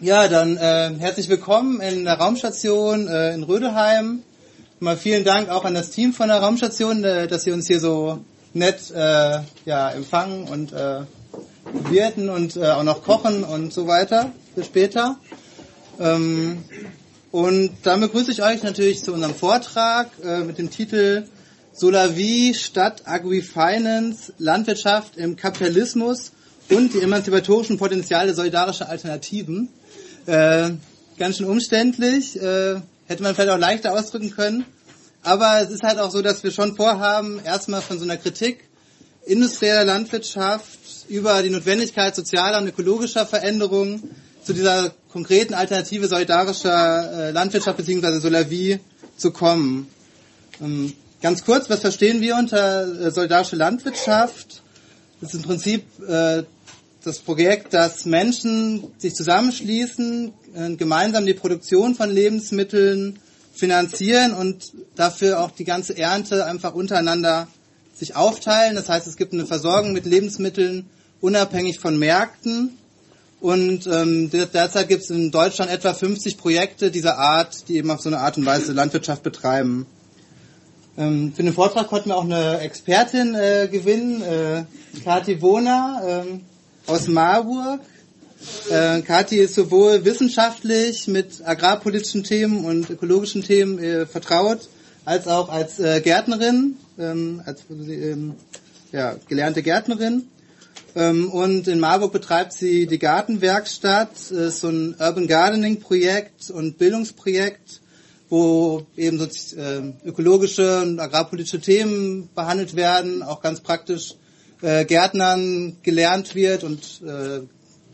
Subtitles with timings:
[0.00, 4.22] Ja, dann äh, herzlich willkommen in der Raumstation äh, in Rödelheim.
[4.78, 7.80] Mal vielen Dank auch an das Team von der Raumstation, äh, dass sie uns hier
[7.80, 8.20] so
[8.54, 11.00] nett äh, ja, empfangen und äh,
[11.72, 15.16] bewirten und äh, auch noch kochen und so weiter für später.
[15.98, 16.62] Ähm,
[17.32, 21.26] und dann begrüße ich euch natürlich zu unserem Vortrag äh, mit dem Titel
[21.72, 26.30] Solavi statt Agri-Finance, Landwirtschaft im Kapitalismus
[26.70, 29.70] und die emanzipatorischen Potenziale solidarischer Alternativen.
[30.28, 30.72] Äh,
[31.16, 34.66] ganz schön umständlich, äh, hätte man vielleicht auch leichter ausdrücken können.
[35.22, 38.68] Aber es ist halt auch so, dass wir schon vorhaben, erstmal von so einer Kritik
[39.24, 44.02] industrieller Landwirtschaft über die Notwendigkeit sozialer und ökologischer Veränderungen
[44.44, 48.18] zu dieser konkreten Alternative solidarischer äh, Landwirtschaft bzw.
[48.18, 48.80] Solavie
[49.16, 49.88] zu kommen.
[50.60, 54.60] Ähm, ganz kurz, was verstehen wir unter äh, solidarische Landwirtschaft?
[55.22, 56.42] Das ist im Prinzip äh,
[57.04, 63.18] das Projekt, dass Menschen sich zusammenschließen, äh, gemeinsam die Produktion von Lebensmitteln
[63.54, 67.48] finanzieren und dafür auch die ganze Ernte einfach untereinander
[67.94, 68.76] sich aufteilen.
[68.76, 70.86] Das heißt, es gibt eine Versorgung mit Lebensmitteln
[71.20, 72.78] unabhängig von Märkten.
[73.40, 78.00] Und ähm, derzeit gibt es in Deutschland etwa 50 Projekte dieser Art, die eben auf
[78.00, 79.86] so eine Art und Weise Landwirtschaft betreiben.
[80.96, 84.64] Ähm, für den Vortrag konnten wir auch eine Expertin äh, gewinnen, äh,
[85.04, 86.40] Kati Wohner ähm,
[86.88, 87.80] aus Marburg.
[88.70, 94.68] Äh, Kathi ist sowohl wissenschaftlich mit agrarpolitischen Themen und ökologischen Themen äh, vertraut,
[95.04, 98.36] als auch als äh, Gärtnerin, ähm, als ähm,
[98.92, 100.28] ja, gelernte Gärtnerin.
[100.94, 106.78] Ähm, und in Marburg betreibt sie die Gartenwerkstatt, äh, so ein Urban Gardening Projekt und
[106.78, 107.80] Bildungsprojekt,
[108.30, 114.14] wo eben so äh, ökologische und agrarpolitische Themen behandelt werden, auch ganz praktisch
[114.62, 117.40] äh, Gärtnern gelernt wird und äh,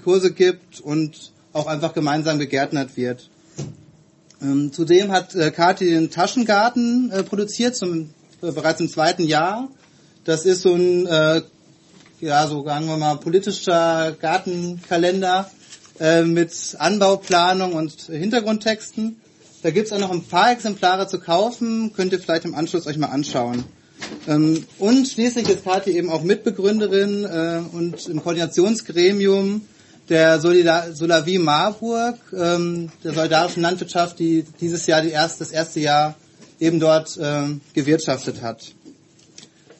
[0.02, 3.30] Kurse gibt und auch einfach gemeinsam gegärtnert wird.
[4.42, 8.10] Ähm, zudem hat äh, Kathi den Taschengarten äh, produziert, zum,
[8.42, 9.68] äh, bereits im zweiten Jahr.
[10.24, 11.42] Das ist so ein, äh,
[12.20, 15.50] ja, so sagen wir mal, politischer Gartenkalender
[16.00, 19.20] äh, mit Anbauplanung und Hintergrundtexten.
[19.62, 22.98] Da gibt's auch noch ein paar Exemplare zu kaufen, könnt ihr vielleicht im Anschluss euch
[22.98, 23.64] mal anschauen.
[24.26, 29.62] Ähm, und schließlich ist Kathi eben auch Mitbegründerin äh, und im Koordinationsgremium
[30.08, 36.14] der Solavie Marburg, ähm, der solidarischen Landwirtschaft, die dieses Jahr die erst, das erste Jahr
[36.60, 38.72] eben dort ähm, gewirtschaftet hat.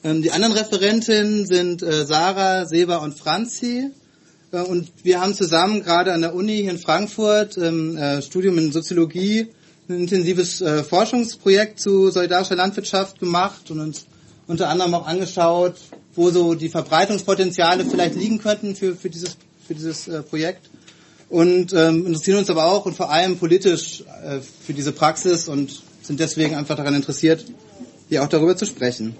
[0.02, 3.90] Ähm, die anderen Referentinnen sind äh, Sarah, Seba und Franzi.
[4.52, 8.58] Äh, und wir haben zusammen gerade an der Uni hier in Frankfurt im äh, Studium
[8.58, 9.48] in Soziologie
[9.88, 14.06] ein intensives äh, Forschungsprojekt zu solidarischer Landwirtschaft gemacht und uns
[14.46, 15.76] unter anderem auch angeschaut,
[16.14, 19.36] wo so die Verbreitungspotenziale vielleicht liegen könnten für, für dieses
[19.66, 20.68] für dieses äh, Projekt
[21.28, 25.82] und ähm, interessieren uns aber auch und vor allem politisch äh, für diese Praxis und
[26.02, 27.44] sind deswegen einfach daran interessiert,
[28.08, 29.16] hier auch darüber zu sprechen.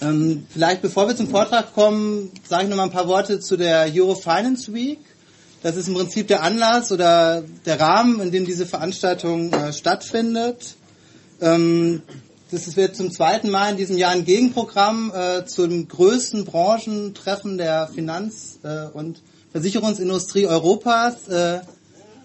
[0.00, 3.56] Ähm, vielleicht bevor wir zum Vortrag kommen, sage ich noch mal ein paar Worte zu
[3.56, 5.00] der Euro Finance Week.
[5.62, 10.76] Das ist im Prinzip der Anlass oder der Rahmen, in dem diese Veranstaltung äh, stattfindet.
[11.42, 12.00] Ähm,
[12.50, 17.88] das wird zum zweiten Mal in diesem Jahr ein Gegenprogramm äh, zum größten Branchentreffen der
[17.94, 19.20] Finanz- äh, und
[19.52, 21.56] Versicherungsindustrie Europas äh,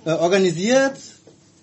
[0.06, 0.97] äh, organisiert.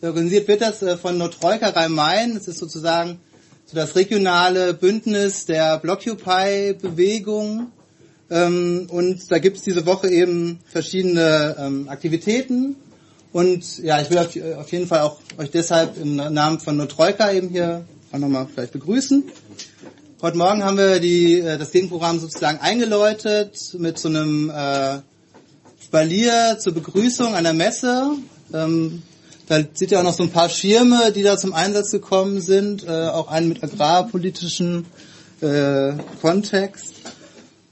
[0.03, 2.37] Organisiert wird das äh, von Notroika Rhein-Main.
[2.37, 3.19] Es ist sozusagen
[3.65, 7.73] so das regionale Bündnis der Blockupy-Bewegung.
[8.33, 12.77] Ähm, und da gibt es diese Woche eben verschiedene ähm, Aktivitäten.
[13.31, 17.31] Und ja, ich will auf, auf jeden Fall auch euch deshalb im Namen von Notroika
[17.31, 19.25] eben hier auch nochmal vielleicht begrüßen.
[20.23, 25.01] Heute Morgen haben wir die, äh, das Gegenprogramm sozusagen eingeläutet mit so einem äh,
[25.85, 28.13] Spalier zur Begrüßung der Messe.
[28.55, 29.03] Ähm,
[29.47, 32.85] da seht ihr auch noch so ein paar Schirme, die da zum Einsatz gekommen sind,
[32.85, 34.87] äh, auch einen mit agrarpolitischen
[35.43, 36.95] äh, Kontext.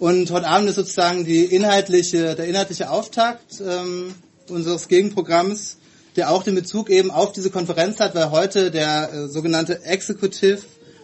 [0.00, 4.14] Und heute Abend ist sozusagen die inhaltliche, der inhaltliche Auftakt ähm,
[4.48, 5.76] unseres Gegenprogramms
[6.16, 10.60] der auch den Bezug eben auf diese Konferenz hat, weil heute der äh, sogenannte Executive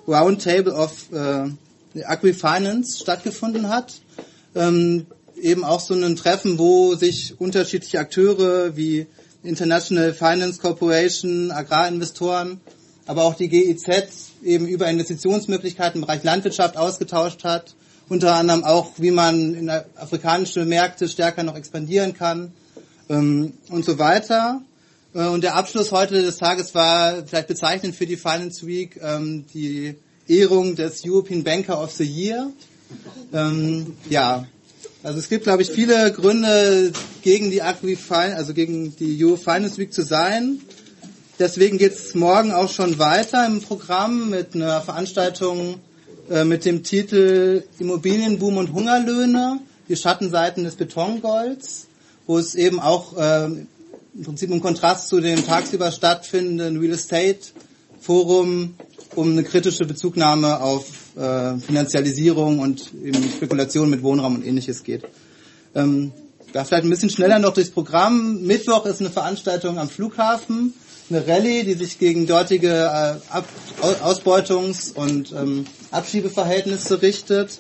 [0.09, 3.95] Roundtable of äh, Agri-Finance stattgefunden hat.
[4.55, 5.07] Ähm,
[5.41, 9.07] eben auch so ein Treffen, wo sich unterschiedliche Akteure wie
[9.43, 12.61] International Finance Corporation, Agrarinvestoren,
[13.07, 17.75] aber auch die GIZ eben über Investitionsmöglichkeiten im Bereich Landwirtschaft ausgetauscht hat.
[18.09, 22.53] Unter anderem auch, wie man in afrikanische Märkte stärker noch expandieren kann
[23.09, 24.63] ähm, und so weiter.
[25.15, 29.45] Äh, und der Abschluss heute des Tages war vielleicht bezeichnend für die Finance Week ähm,
[29.53, 29.97] die
[30.29, 32.51] Ehrung des European Banker of the Year.
[33.33, 34.47] Ähm, ja,
[35.07, 36.91] Also es gibt, glaube ich, viele Gründe
[37.23, 40.61] gegen die Agri also gegen die Euro Finance Week zu sein.
[41.39, 45.79] Deswegen geht es morgen auch schon weiter im Programm mit einer Veranstaltung
[46.31, 51.87] äh, mit dem Titel Immobilienboom und Hungerlöhne, die Schattenseiten des Betongolds,
[52.27, 57.39] wo es eben auch äh, im Prinzip im Kontrast zu dem tagsüber stattfindenden Real Estate
[58.01, 58.75] Forum
[59.15, 60.87] um eine kritische Bezugnahme auf
[61.17, 65.05] äh, Finanzialisierung und eben Spekulation mit Wohnraum und ähnliches geht.
[65.75, 66.13] Ähm,
[66.53, 68.43] da vielleicht ein bisschen schneller noch durchs Programm.
[68.43, 70.75] Mittwoch ist eine Veranstaltung am Flughafen
[71.09, 77.59] eine Rallye, die sich gegen dortige äh, Ausbeutungs- und ähm, Abschiebeverhältnisse richtet.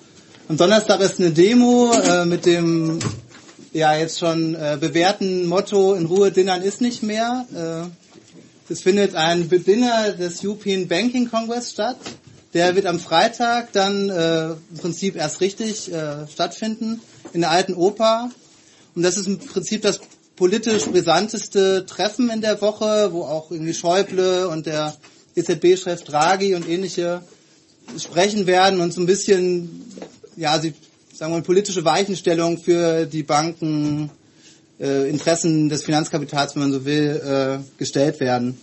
[0.48, 2.98] Am Donnerstag ist eine Demo äh, mit dem
[3.72, 7.46] ja jetzt schon äh, bewährten Motto in Ruhe dinnern ist nicht mehr.
[7.54, 11.98] Äh, es findet ein Dinner des European Banking Congress statt.
[12.54, 17.00] Der wird am Freitag dann äh, im Prinzip erst richtig äh, stattfinden
[17.32, 18.30] in der alten Oper.
[18.94, 20.00] Und das ist im Prinzip das
[20.36, 24.96] politisch brisanteste Treffen in der Woche, wo auch irgendwie Schäuble und der
[25.34, 27.22] EZB-Chef Draghi und ähnliche
[27.98, 29.84] sprechen werden und so ein bisschen,
[30.36, 30.74] ja, sie
[31.16, 34.10] sagen wir mal, politische Weichenstellung für die Banken,
[34.78, 38.58] äh, Interessen des Finanzkapitals, wenn man so will, äh, gestellt werden.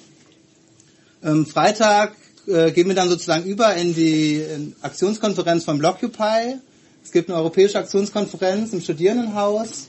[1.23, 2.15] Ähm, Freitag
[2.47, 6.57] äh, gehen wir dann sozusagen über in die in Aktionskonferenz von Blockupy.
[7.03, 9.87] Es gibt eine europäische Aktionskonferenz im Studierendenhaus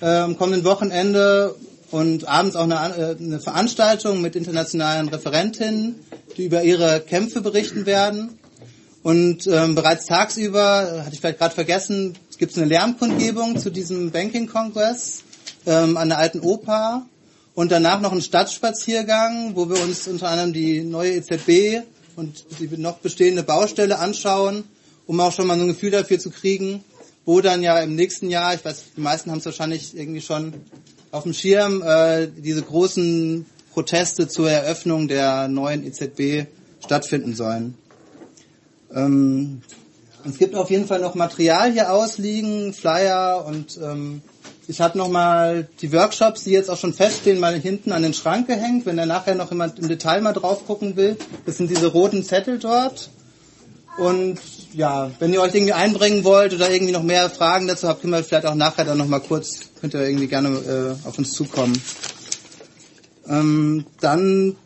[0.00, 1.54] äh, am kommenden Wochenende
[1.90, 5.94] und abends auch eine, äh, eine Veranstaltung mit internationalen Referentinnen,
[6.36, 8.38] die über ihre Kämpfe berichten werden.
[9.02, 14.10] Und ähm, bereits tagsüber, hatte ich vielleicht gerade vergessen, gibt es eine Lärmkundgebung zu diesem
[14.10, 15.22] Banking-Kongress
[15.66, 17.06] ähm, an der alten Oper
[17.54, 21.84] und danach noch einen Stadtspaziergang, wo wir uns unter anderem die neue EZB
[22.16, 24.64] und die noch bestehende Baustelle anschauen,
[25.06, 26.82] um auch schon mal so ein Gefühl dafür zu kriegen,
[27.24, 30.54] wo dann ja im nächsten Jahr, ich weiß, die meisten haben es wahrscheinlich irgendwie schon
[31.10, 36.46] auf dem Schirm, äh, diese großen Proteste zur Eröffnung der neuen EZB
[36.84, 37.76] stattfinden sollen.
[38.94, 39.62] Ähm,
[40.24, 44.22] es gibt auf jeden Fall noch Material hier ausliegen, Flyer und ähm,
[44.68, 48.46] ich habe nochmal die Workshops, die jetzt auch schon feststehen, mal hinten an den Schrank
[48.46, 51.16] gehängt, wenn da nachher noch jemand im Detail mal drauf gucken will.
[51.44, 53.10] Das sind diese roten Zettel dort.
[53.98, 54.38] Und
[54.72, 58.12] ja, wenn ihr euch irgendwie einbringen wollt oder irgendwie noch mehr Fragen dazu habt, können
[58.12, 61.80] wir vielleicht auch nachher dann nochmal kurz, könnt ihr irgendwie gerne äh, auf uns zukommen.
[63.28, 64.56] Ähm, dann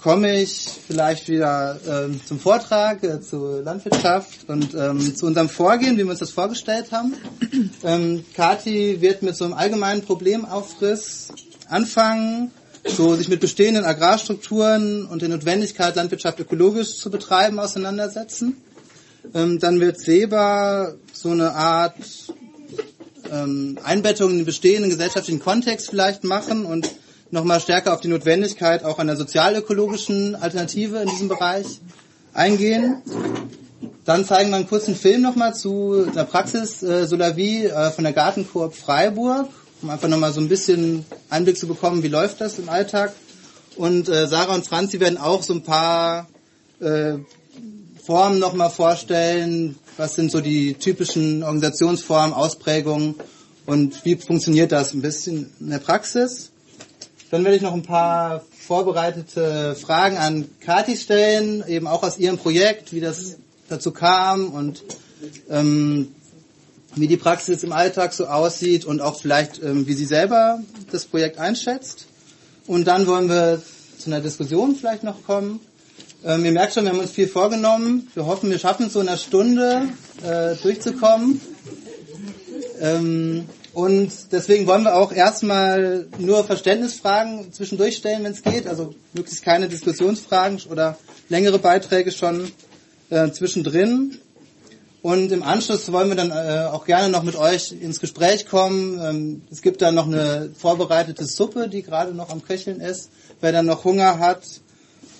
[0.00, 5.98] komme ich vielleicht wieder ähm, zum Vortrag äh, zur Landwirtschaft und ähm, zu unserem Vorgehen,
[5.98, 7.14] wie wir uns das vorgestellt haben.
[7.82, 11.28] Ähm, Kati wird mit so einem allgemeinen Problemaufriss
[11.68, 12.50] anfangen,
[12.84, 18.58] so sich mit bestehenden Agrarstrukturen und der Notwendigkeit, Landwirtschaft ökologisch zu betreiben, auseinandersetzen.
[19.34, 21.96] Ähm, dann wird Weber so eine Art
[23.30, 26.90] ähm, Einbettung in den bestehenden gesellschaftlichen Kontext vielleicht machen und
[27.30, 31.80] nochmal stärker auf die Notwendigkeit auch einer sozialökologischen Alternative in diesem Bereich
[32.32, 33.02] eingehen.
[34.04, 38.12] Dann zeigen wir einen kurzen Film nochmal zu der Praxis äh, Solavi äh, von der
[38.12, 39.48] Gartenkoop Freiburg,
[39.82, 43.12] um einfach nochmal so ein bisschen Einblick zu bekommen, wie läuft das im Alltag.
[43.76, 46.28] Und äh, Sarah und Franzi werden auch so ein paar
[46.80, 47.14] äh,
[48.04, 49.76] Formen nochmal vorstellen.
[49.96, 53.14] Was sind so die typischen Organisationsformen, Ausprägungen
[53.66, 56.50] und wie funktioniert das ein bisschen in der Praxis?
[57.30, 62.38] Dann werde ich noch ein paar vorbereitete Fragen an Kati stellen, eben auch aus ihrem
[62.38, 63.36] Projekt, wie das
[63.68, 64.82] dazu kam und
[65.48, 66.08] ähm,
[66.96, 70.58] wie die Praxis im Alltag so aussieht und auch vielleicht, ähm, wie sie selber
[70.90, 72.06] das Projekt einschätzt.
[72.66, 73.62] Und dann wollen wir
[73.98, 75.60] zu einer Diskussion vielleicht noch kommen.
[76.24, 78.08] Ähm, ihr merkt schon, wir haben uns viel vorgenommen.
[78.14, 79.88] Wir hoffen, wir schaffen es so in einer Stunde
[80.24, 81.40] äh, durchzukommen.
[82.80, 88.66] Ähm, und deswegen wollen wir auch erstmal nur Verständnisfragen zwischendurch stellen, wenn es geht.
[88.66, 90.98] Also möglichst keine Diskussionsfragen oder
[91.28, 92.50] längere Beiträge schon
[93.10, 94.18] äh, zwischendrin.
[95.02, 99.00] Und im Anschluss wollen wir dann äh, auch gerne noch mit euch ins Gespräch kommen.
[99.00, 103.10] Ähm, es gibt dann noch eine vorbereitete Suppe, die gerade noch am Köcheln ist.
[103.40, 104.42] Wer dann noch Hunger hat,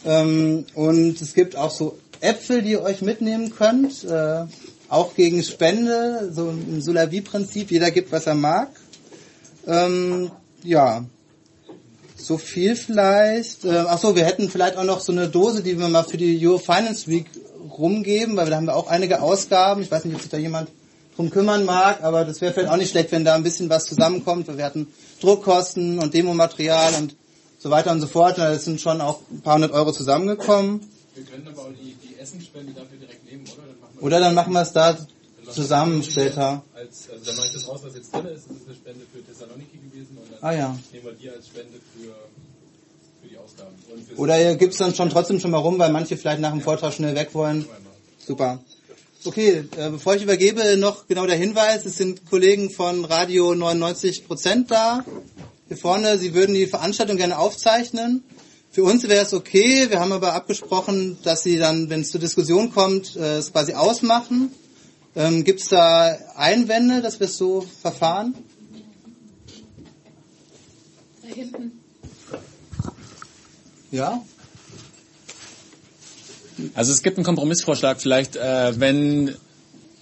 [0.05, 4.45] ähm, und es gibt auch so Äpfel, die ihr euch mitnehmen könnt, äh,
[4.91, 8.69] auch gegen Spende, so im Solavi-Prinzip, jeder gibt, was er mag.
[9.67, 10.31] Ähm,
[10.65, 11.05] ja,
[12.17, 13.65] so viel vielleicht.
[13.65, 16.17] Äh, ach so, wir hätten vielleicht auch noch so eine Dose, die wir mal für
[16.17, 17.27] die Euro Finance Week
[17.79, 19.81] rumgeben, weil da haben wir auch einige Ausgaben.
[19.83, 20.69] Ich weiß nicht, ob sich da jemand
[21.15, 23.87] drum kümmern mag, aber das wäre vielleicht auch nicht schlecht, wenn da ein bisschen was
[23.87, 24.55] zusammenkommt.
[24.55, 24.89] Wir hatten
[25.21, 27.15] Druckkosten und Demomaterial und
[27.59, 28.39] so weiter und so fort.
[28.39, 30.81] Es sind schon auch ein paar hundert Euro zusammengekommen.
[31.15, 33.67] Wir können aber auch die, die Essensspende dafür direkt nehmen, oder?
[33.67, 34.97] Dann machen wir oder dann machen wir es da
[35.51, 36.63] zusammen später.
[36.75, 38.47] Als, also da mache ich das raus, was jetzt drin ist.
[38.49, 40.79] Das ist eine Spende für Thessaloniki gewesen und dann Ah ja.
[40.93, 42.15] nehmen wir die als Spende für,
[43.23, 43.75] für die Ausgaben.
[43.93, 46.61] Und fürs Oder gibt's dann schon trotzdem schon mal rum, weil manche vielleicht nach dem
[46.61, 47.67] Vortrag schnell weg wollen.
[48.25, 48.61] Super.
[49.25, 54.67] Okay, äh, bevor ich übergebe, noch genau der Hinweis, es sind Kollegen von Radio 99%
[54.67, 55.05] da.
[55.69, 58.25] Hier vorne, sie würden die Veranstaltung gerne aufzeichnen.
[58.73, 62.21] Für uns wäre es okay, wir haben aber abgesprochen, dass sie dann, wenn es zur
[62.21, 64.53] Diskussion kommt, äh, es quasi ausmachen.
[65.17, 68.35] Ähm, Gibt es da Einwände, dass wir es so verfahren?
[71.21, 71.81] Da hinten.
[73.91, 74.25] Ja?
[76.75, 79.35] Also es gibt einen Kompromissvorschlag, vielleicht äh, wenn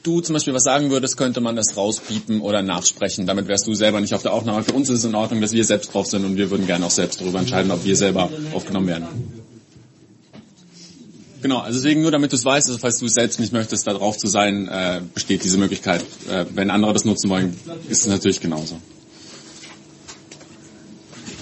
[0.09, 3.27] du zum Beispiel was sagen würdest, könnte man das rauspiepen oder nachsprechen.
[3.27, 4.65] Damit wärst du selber nicht auf der Aufnahme.
[4.65, 6.87] Für uns ist es in Ordnung, dass wir selbst drauf sind und wir würden gerne
[6.87, 9.07] auch selbst darüber entscheiden, ob wir selber aufgenommen werden.
[11.41, 13.87] Genau, also deswegen nur damit du es weißt, also falls du es selbst nicht möchtest,
[13.87, 16.03] da drauf zu sein, äh, besteht diese Möglichkeit.
[16.29, 17.57] Äh, wenn andere das nutzen wollen,
[17.89, 18.77] ist es natürlich genauso.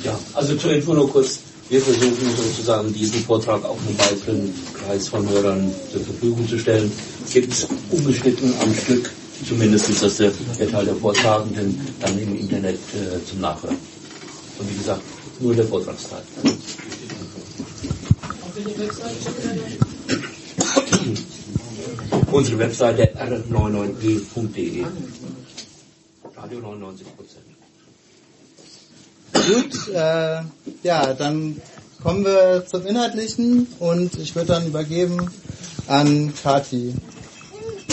[0.04, 1.38] Ja, also Info nur kurz.
[1.68, 6.92] Wir versuchen sozusagen diesen Vortrag auch einem weiteren Kreis von Hörern zur Verfügung zu stellen.
[7.32, 9.10] Gibt es umgeschnitten am Stück,
[9.48, 13.76] zumindest dass der, der Teil der Vortragenden dann im Internet äh, zum Nachhören.
[14.58, 15.02] Und wie gesagt,
[15.40, 16.22] nur der Vortragsteil.
[22.30, 24.84] Unsere Webseite r99e.de.
[26.36, 27.45] Radio 99 Prozent.
[29.46, 30.40] Gut, äh,
[30.82, 31.60] ja, dann
[32.02, 35.30] kommen wir zum Inhaltlichen und ich würde dann übergeben
[35.86, 36.94] an Kati.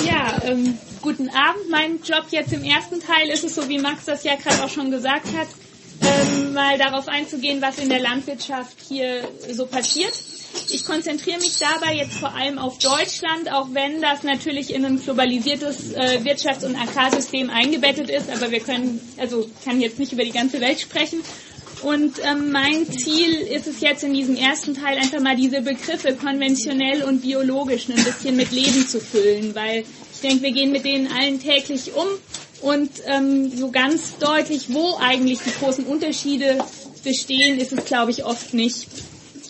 [0.03, 1.69] Ja, ähm, guten Abend.
[1.69, 4.69] Mein Job jetzt im ersten Teil ist es so, wie Max das ja gerade auch
[4.69, 5.47] schon gesagt hat,
[6.01, 10.13] ähm, mal darauf einzugehen, was in der Landwirtschaft hier so passiert.
[10.69, 15.03] Ich konzentriere mich dabei jetzt vor allem auf Deutschland, auch wenn das natürlich in ein
[15.03, 20.23] globalisiertes äh, Wirtschafts- und Agrarsystem eingebettet ist, aber wir können, also kann jetzt nicht über
[20.23, 21.21] die ganze Welt sprechen.
[21.81, 26.15] Und ähm, mein Ziel ist es jetzt in diesem ersten Teil einfach mal diese Begriffe
[26.15, 29.83] konventionell und biologisch ein bisschen mit Leben zu füllen, weil
[30.13, 32.07] ich denke, wir gehen mit denen allen täglich um
[32.63, 36.57] und ähm, so ganz deutlich, wo eigentlich die großen Unterschiede
[37.03, 38.87] bestehen, ist es, glaube ich, oft nicht.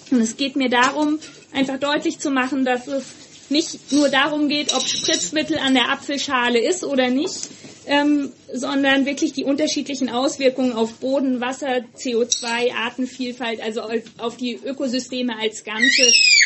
[0.10, 1.20] Und es geht mir darum,
[1.54, 3.06] einfach deutlich zu machen, dass es
[3.50, 7.50] nicht nur darum geht, ob Spritzmittel an der Apfelschale ist oder nicht,
[7.86, 13.84] ähm, sondern wirklich die unterschiedlichen Auswirkungen auf Boden, Wasser, CO2, Artenvielfalt, also
[14.18, 16.04] auf die Ökosysteme als Ganze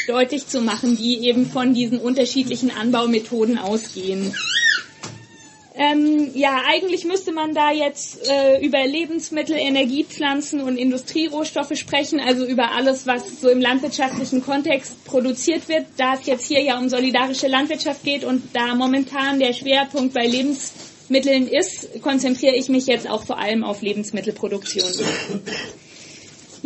[0.08, 4.34] deutlich zu machen, die eben von diesen unterschiedlichen Anbaumethoden ausgehen.
[5.78, 12.46] Ähm, ja, eigentlich müsste man da jetzt äh, über Lebensmittel, Energiepflanzen und Industrierohstoffe sprechen, also
[12.46, 15.86] über alles, was so im landwirtschaftlichen Kontext produziert wird.
[15.98, 20.26] Da es jetzt hier ja um solidarische Landwirtschaft geht und da momentan der Schwerpunkt bei
[20.26, 24.92] Lebensmitteln ist, konzentriere ich mich jetzt auch vor allem auf Lebensmittelproduktion.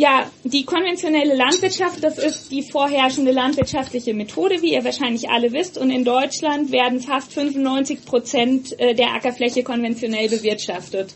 [0.02, 5.78] Ja, die konventionelle Landwirtschaft, das ist die vorherrschende landwirtschaftliche Methode, wie ihr wahrscheinlich alle wisst.
[5.78, 11.14] Und in Deutschland werden fast 95 Prozent der Ackerfläche konventionell bewirtschaftet.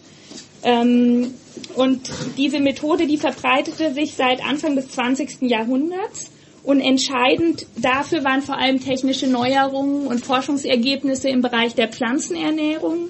[0.62, 1.34] Ähm,
[1.76, 2.02] und
[2.38, 5.42] diese Methode, die verbreitete sich seit Anfang des 20.
[5.50, 6.30] Jahrhunderts.
[6.62, 13.10] Und entscheidend dafür waren vor allem technische Neuerungen und Forschungsergebnisse im Bereich der Pflanzenernährung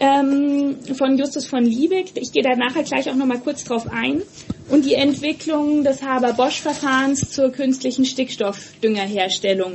[0.00, 2.10] ähm, von Justus von Liebig.
[2.16, 4.22] Ich gehe da nachher gleich auch nochmal kurz drauf ein.
[4.70, 9.72] Und die Entwicklung des Haber-Bosch-Verfahrens zur künstlichen Stickstoffdüngerherstellung.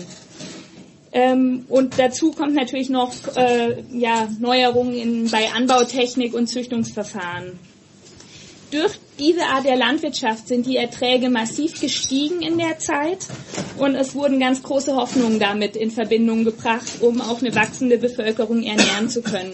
[1.12, 7.58] Ähm, und dazu kommt natürlich noch äh, ja, Neuerungen in, bei Anbautechnik und Züchtungsverfahren.
[8.72, 13.28] Durch diese Art der Landwirtschaft sind die Erträge massiv gestiegen in der Zeit
[13.78, 18.64] und es wurden ganz große Hoffnungen damit in Verbindung gebracht, um auch eine wachsende Bevölkerung
[18.64, 19.54] ernähren zu können.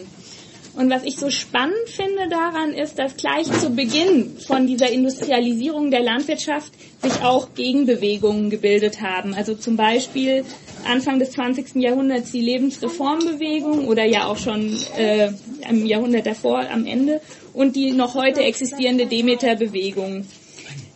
[0.73, 5.91] Und was ich so spannend finde daran ist, dass gleich zu Beginn von dieser Industrialisierung
[5.91, 9.33] der Landwirtschaft sich auch Gegenbewegungen gebildet haben.
[9.33, 10.45] Also zum Beispiel
[10.85, 11.75] Anfang des 20.
[11.75, 15.31] Jahrhunderts die Lebensreformbewegung oder ja auch schon äh,
[15.69, 17.21] im Jahrhundert davor am Ende
[17.53, 20.25] und die noch heute existierende Demeter-Bewegung.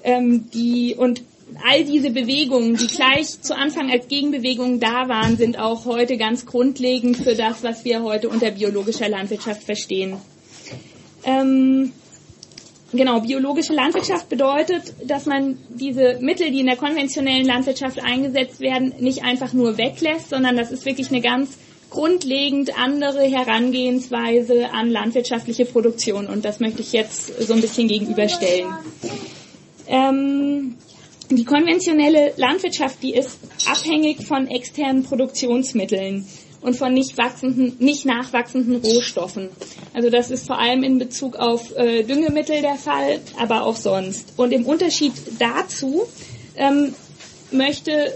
[0.03, 1.24] Ähm, die und
[1.63, 6.45] all diese Bewegungen, die gleich zu Anfang als Gegenbewegungen da waren, sind auch heute ganz
[6.45, 10.17] grundlegend für das, was wir heute unter biologischer Landwirtschaft verstehen.
[11.24, 11.91] Ähm,
[12.91, 18.93] genau, biologische Landwirtschaft bedeutet, dass man diese Mittel, die in der konventionellen Landwirtschaft eingesetzt werden,
[19.00, 21.57] nicht einfach nur weglässt, sondern das ist wirklich eine ganz
[21.89, 26.27] grundlegend andere Herangehensweise an landwirtschaftliche Produktion.
[26.27, 28.67] Und das möchte ich jetzt so ein bisschen gegenüberstellen.
[29.88, 30.75] Ähm,
[31.29, 36.25] die konventionelle Landwirtschaft, die ist abhängig von externen Produktionsmitteln.
[36.65, 39.50] und von nicht wachsenden, nicht nachwachsenden Rohstoffen.
[39.94, 44.34] Also das ist vor allem in Bezug auf äh, Düngemittel der Fall, aber auch sonst.
[44.36, 46.08] Und im Unterschied dazu
[46.55, 46.96] ähm,
[47.51, 48.12] möchte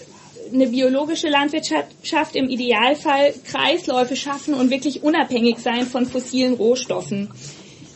[0.52, 7.30] eine biologische Landwirtschaft im Idealfall Kreisläufe schaffen und wirklich unabhängig sein von fossilen Rohstoffen.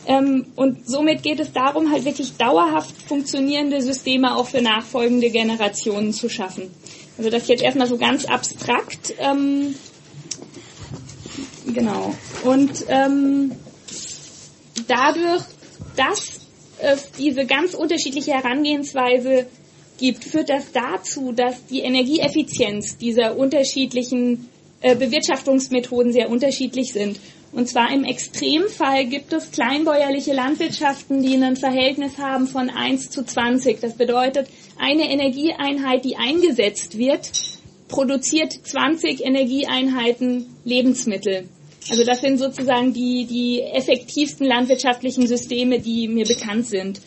[0.06, 6.12] Ähm, und somit geht es darum, halt wirklich dauerhaft funktionierende Systeme auch für nachfolgende Generationen
[6.12, 6.70] zu schaffen.
[7.16, 9.14] Also das jetzt erstmal so ganz abstrakt.
[9.18, 9.74] Ähm,
[11.72, 12.14] genau.
[12.44, 13.52] Und ähm,
[14.88, 15.42] dadurch,
[15.96, 16.40] dass
[16.78, 19.46] es diese ganz unterschiedliche Herangehensweise
[19.98, 24.48] gibt, führt das dazu, dass die Energieeffizienz dieser unterschiedlichen
[24.80, 27.18] äh, Bewirtschaftungsmethoden sehr unterschiedlich sind.
[27.54, 33.24] Und zwar im Extremfall gibt es kleinbäuerliche Landwirtschaften, die ein Verhältnis haben von 1 zu
[33.24, 33.80] 20.
[33.80, 37.30] Das bedeutet, eine Energieeinheit, die eingesetzt wird,
[37.86, 41.48] produziert 20 Energieeinheiten Lebensmittel.
[41.90, 47.00] Also das sind sozusagen die, die effektivsten landwirtschaftlichen Systeme, die mir bekannt sind.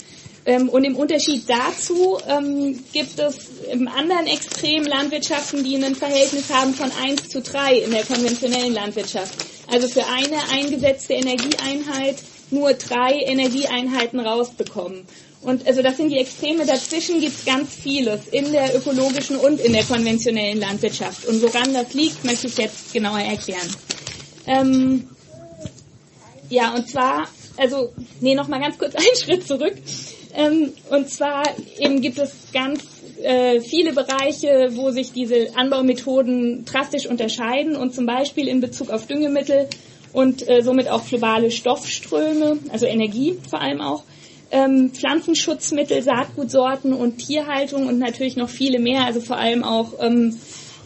[0.48, 6.50] Ähm, und im Unterschied dazu ähm, gibt es im anderen Extrem Landwirtschaften, die ein Verhältnis
[6.50, 9.36] haben von 1 zu 3 in der konventionellen Landwirtschaft.
[9.68, 12.16] Also für eine eingesetzte Energieeinheit
[12.50, 15.06] nur drei Energieeinheiten rausbekommen.
[15.42, 16.66] Und also das sind die Extreme.
[16.66, 21.26] Dazwischen gibt es ganz vieles in der ökologischen und in der konventionellen Landwirtschaft.
[21.26, 23.70] Und woran das liegt, möchte ich jetzt genauer erklären.
[24.46, 25.10] Ähm,
[26.50, 27.28] ja, und zwar,
[27.58, 29.76] also, nee, noch mal ganz kurz einen Schritt zurück.
[30.36, 31.44] Ähm, und zwar
[31.80, 32.84] eben gibt es ganz
[33.22, 39.08] äh, viele Bereiche, wo sich diese Anbaumethoden drastisch unterscheiden und zum Beispiel in Bezug auf
[39.08, 39.68] Düngemittel
[40.14, 44.04] und äh, somit auch globale Stoffströme, also Energie vor allem auch,
[44.52, 50.38] ähm, Pflanzenschutzmittel, Saatgutsorten und Tierhaltung und natürlich noch viele mehr, also vor allem auch ähm,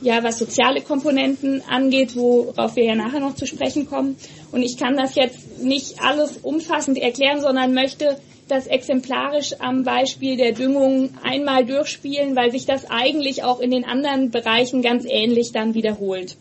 [0.01, 4.17] ja, was soziale Komponenten angeht, worauf wir ja nachher noch zu sprechen kommen.
[4.51, 8.17] Und ich kann das jetzt nicht alles umfassend erklären, sondern möchte
[8.51, 13.85] das exemplarisch am Beispiel der Düngung einmal durchspielen, weil sich das eigentlich auch in den
[13.85, 16.35] anderen Bereichen ganz ähnlich dann wiederholt.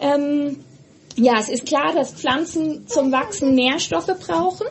[0.00, 0.64] Ähm,
[1.16, 4.66] ja, es ist klar, dass Pflanzen zum Wachsen Nährstoffe brauchen.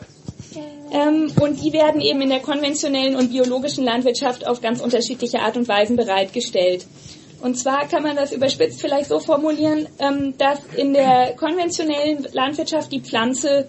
[0.92, 5.56] Ähm, und die werden eben in der konventionellen und biologischen Landwirtschaft auf ganz unterschiedliche Art
[5.56, 6.84] und Weisen bereitgestellt.
[7.40, 12.92] Und zwar kann man das überspitzt vielleicht so formulieren, ähm, dass in der konventionellen Landwirtschaft
[12.92, 13.68] die Pflanze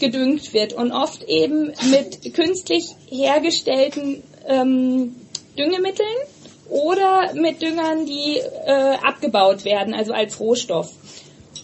[0.00, 5.14] gedüngt wird und oft eben mit künstlich hergestellten ähm,
[5.58, 6.06] Düngemitteln
[6.68, 10.90] oder mit Düngern, die äh, abgebaut werden, also als Rohstoff.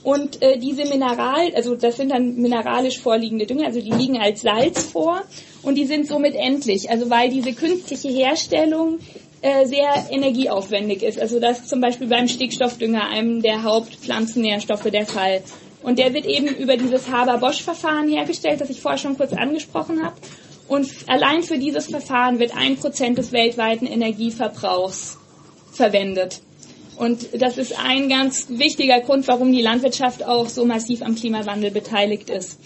[0.02, 4.42] Und äh, diese Mineral, also das sind dann mineralisch vorliegende Dünger, also die liegen als
[4.42, 5.22] Salz vor
[5.62, 9.00] und die sind somit endlich, also weil diese künstliche Herstellung
[9.40, 11.20] äh, sehr energieaufwendig ist.
[11.20, 15.42] Also das ist zum Beispiel beim Stickstoffdünger, einem der Hauptpflanzennährstoffe der Fall.
[15.88, 20.16] Und der wird eben über dieses Haber-Bosch-Verfahren hergestellt, das ich vorher schon kurz angesprochen habe.
[20.68, 25.16] Und allein für dieses Verfahren wird ein Prozent des weltweiten Energieverbrauchs
[25.72, 26.42] verwendet.
[26.98, 31.70] Und das ist ein ganz wichtiger Grund, warum die Landwirtschaft auch so massiv am Klimawandel
[31.70, 32.60] beteiligt ist.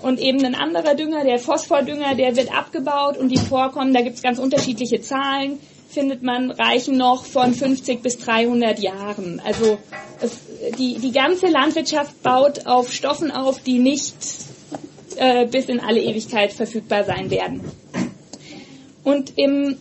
[0.00, 4.14] Und eben ein anderer Dünger, der Phosphordünger, der wird abgebaut und die Vorkommen, da gibt
[4.14, 9.42] es ganz unterschiedliche Zahlen, findet man, reichen noch von 50 bis 300 Jahren.
[9.44, 9.76] Also
[10.20, 10.38] es,
[10.78, 14.14] die, die ganze Landwirtschaft baut auf Stoffen auf, die nicht
[15.16, 17.62] äh, bis in alle Ewigkeit verfügbar sein werden.
[19.02, 19.76] Und im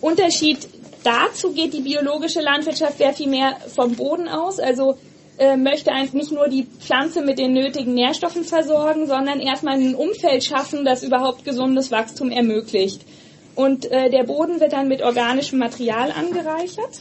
[0.00, 0.68] Unterschied
[1.02, 4.58] dazu geht die biologische Landwirtschaft sehr viel mehr vom Boden aus.
[4.58, 4.96] Also
[5.38, 9.94] äh, möchte eigentlich nicht nur die Pflanze mit den nötigen Nährstoffen versorgen, sondern erstmal ein
[9.94, 13.02] Umfeld schaffen, das überhaupt gesundes Wachstum ermöglicht.
[13.54, 17.00] Und äh, der Boden wird dann mit organischem Material angereichert.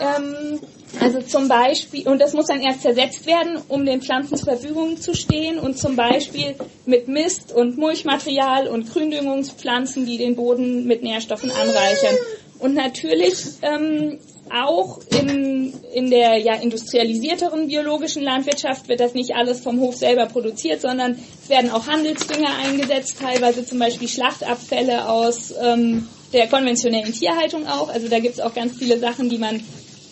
[0.00, 0.60] Ähm,
[1.00, 5.00] also zum Beispiel, und das muss dann erst zersetzt werden, um den Pflanzen zur Verfügung
[5.00, 6.54] zu stehen und zum Beispiel
[6.86, 12.16] mit Mist und Mulchmaterial und Gründüngungspflanzen, die den Boden mit Nährstoffen anreichern.
[12.58, 14.18] Und natürlich ähm,
[14.50, 20.26] auch in, in der ja, industrialisierteren biologischen Landwirtschaft wird das nicht alles vom Hof selber
[20.26, 27.12] produziert, sondern es werden auch Handelsdünger eingesetzt, teilweise zum Beispiel Schlachtabfälle aus ähm, der konventionellen
[27.12, 27.88] Tierhaltung auch.
[27.88, 29.62] Also da gibt es auch ganz viele Sachen, die man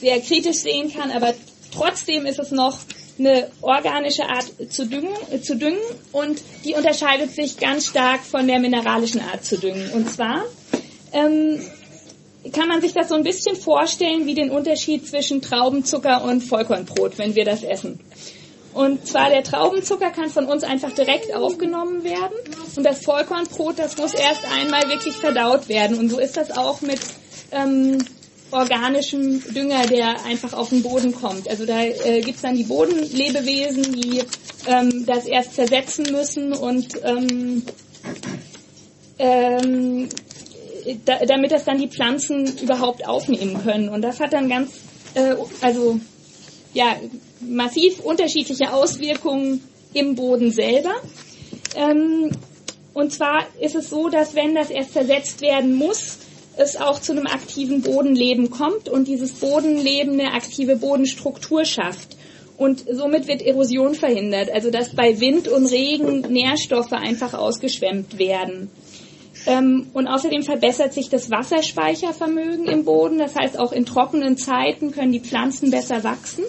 [0.00, 1.34] sehr kritisch sehen kann, aber
[1.72, 2.78] trotzdem ist es noch
[3.18, 5.80] eine organische Art zu düngen, zu düngen
[6.12, 9.90] und die unterscheidet sich ganz stark von der mineralischen Art zu düngen.
[9.92, 10.44] Und zwar
[11.12, 11.60] ähm,
[12.52, 17.18] kann man sich das so ein bisschen vorstellen wie den Unterschied zwischen Traubenzucker und Vollkornbrot,
[17.18, 18.00] wenn wir das essen.
[18.74, 22.36] Und zwar der Traubenzucker kann von uns einfach direkt aufgenommen werden
[22.76, 25.98] und das Vollkornbrot, das muss erst einmal wirklich verdaut werden.
[25.98, 27.00] Und so ist das auch mit
[27.52, 28.04] ähm,
[28.50, 31.48] organischem Dünger, der einfach auf den Boden kommt.
[31.48, 34.22] Also da äh, gibt's dann die Bodenlebewesen, die
[34.66, 37.62] ähm, das erst zersetzen müssen und ähm,
[39.18, 40.08] ähm,
[41.04, 43.88] da, damit das dann die Pflanzen überhaupt aufnehmen können.
[43.88, 44.72] Und das hat dann ganz,
[45.14, 45.98] äh, also
[46.74, 46.96] ja,
[47.40, 50.94] massiv unterschiedliche Auswirkungen im Boden selber.
[51.74, 52.30] Ähm,
[52.94, 56.18] und zwar ist es so, dass wenn das erst zersetzt werden muss,
[56.56, 62.16] es auch zu einem aktiven Bodenleben kommt und dieses Bodenleben eine aktive Bodenstruktur schafft.
[62.56, 68.70] Und somit wird Erosion verhindert, also dass bei Wind und Regen Nährstoffe einfach ausgeschwemmt werden.
[69.46, 73.18] Ähm, und außerdem verbessert sich das Wasserspeichervermögen im Boden.
[73.18, 76.44] Das heißt, auch in trockenen Zeiten können die Pflanzen besser wachsen.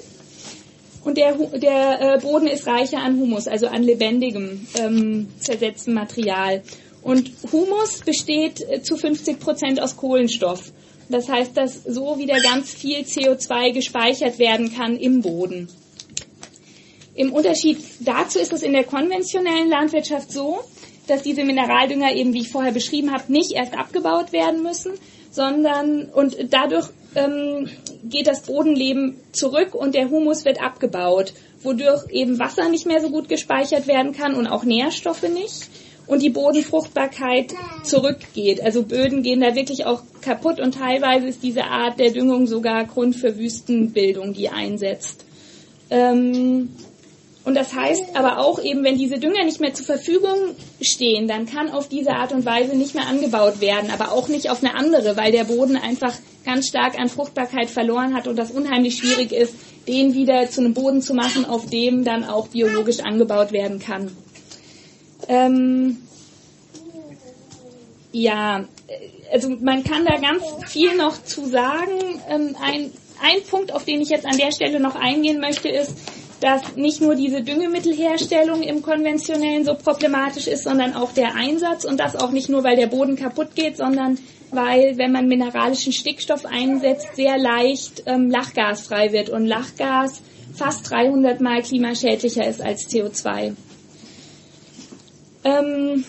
[1.04, 6.64] Und der, der äh, Boden ist reicher an Humus, also an lebendigem, ähm, zersetztem Material.
[7.02, 10.72] Und Humus besteht äh, zu 50 Prozent aus Kohlenstoff.
[11.10, 15.70] Das heißt, dass so wieder ganz viel CO2 gespeichert werden kann im Boden.
[17.16, 20.60] Im Unterschied dazu ist es in der konventionellen Landwirtschaft so,
[21.08, 24.92] dass diese Mineraldünger eben, wie ich vorher beschrieben habe, nicht erst abgebaut werden müssen,
[25.32, 27.70] sondern und dadurch ähm,
[28.04, 31.34] geht das Bodenleben zurück und der Humus wird abgebaut,
[31.64, 35.70] wodurch eben Wasser nicht mehr so gut gespeichert werden kann und auch Nährstoffe nicht
[36.08, 38.62] und die Bodenfruchtbarkeit zurückgeht.
[38.62, 42.86] Also Böden gehen da wirklich auch kaputt und teilweise ist diese Art der Düngung sogar
[42.86, 45.26] Grund für Wüstenbildung, die einsetzt.
[45.90, 46.70] Ähm,
[47.44, 50.36] und das heißt aber auch eben, wenn diese Dünger nicht mehr zur Verfügung
[50.82, 54.50] stehen, dann kann auf diese Art und Weise nicht mehr angebaut werden, aber auch nicht
[54.50, 58.52] auf eine andere, weil der Boden einfach ganz stark an Fruchtbarkeit verloren hat und das
[58.52, 59.54] unheimlich schwierig ist,
[59.88, 64.12] den wieder zu einem Boden zu machen, auf dem dann auch biologisch angebaut werden kann.
[65.28, 65.98] Ähm,
[68.12, 68.66] ja,
[69.32, 72.22] also man kann da ganz viel noch zu sagen.
[72.30, 75.94] Ähm, ein, ein Punkt, auf den ich jetzt an der Stelle noch eingehen möchte, ist,
[76.40, 82.00] dass nicht nur diese Düngemittelherstellung im konventionellen so problematisch ist, sondern auch der Einsatz und
[82.00, 84.20] das auch nicht nur, weil der Boden kaputt geht, sondern
[84.52, 90.22] weil, wenn man mineralischen Stickstoff einsetzt, sehr leicht ähm, lachgasfrei wird und Lachgas
[90.54, 93.56] fast 300 mal klimaschädlicher ist als CO2.
[95.48, 96.04] Ähm,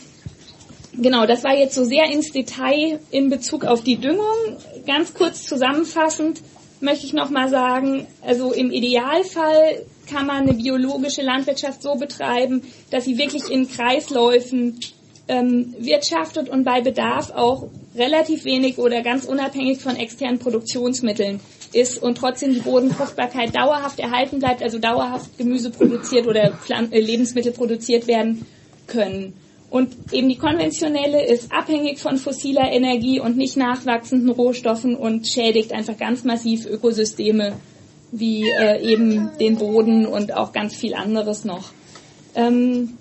[0.94, 4.56] genau, das war jetzt so sehr ins Detail in Bezug auf die Düngung.
[4.86, 6.40] Ganz kurz zusammenfassend
[6.80, 13.04] möchte ich nochmal sagen, also im Idealfall kann man eine biologische Landwirtschaft so betreiben, dass
[13.04, 14.80] sie wirklich in Kreisläufen
[15.28, 21.40] ähm, wirtschaftet und bei Bedarf auch relativ wenig oder ganz unabhängig von externen Produktionsmitteln
[21.72, 27.52] ist und trotzdem die Bodenfruchtbarkeit dauerhaft erhalten bleibt, also dauerhaft Gemüse produziert oder äh, Lebensmittel
[27.52, 28.46] produziert werden
[28.88, 29.34] können.
[29.70, 35.72] Und eben die konventionelle ist abhängig von fossiler Energie und nicht nachwachsenden Rohstoffen und schädigt
[35.72, 37.52] einfach ganz massiv Ökosysteme
[38.10, 41.72] wie äh, eben den Boden und auch ganz viel anderes noch.
[42.34, 42.96] Ähm,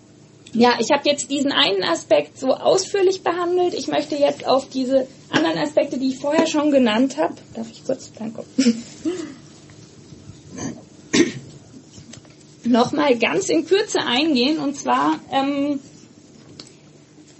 [0.54, 3.73] ja, ich habe jetzt diesen einen Aspekt so ausführlich behandelt.
[3.73, 7.86] Ich möchte jetzt auf diese anderen Aspekte, die ich vorher schon genannt habe, darf ich
[7.86, 8.43] kurz danke,
[12.69, 15.80] nochmal ganz in Kürze eingehen und zwar ähm,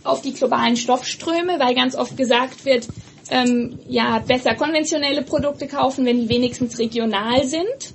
[0.04, 2.88] auf die globalen Stoffströme, weil ganz oft gesagt wird,
[3.30, 7.94] ähm, ja besser konventionelle Produkte kaufen, wenn die wenigstens regional sind.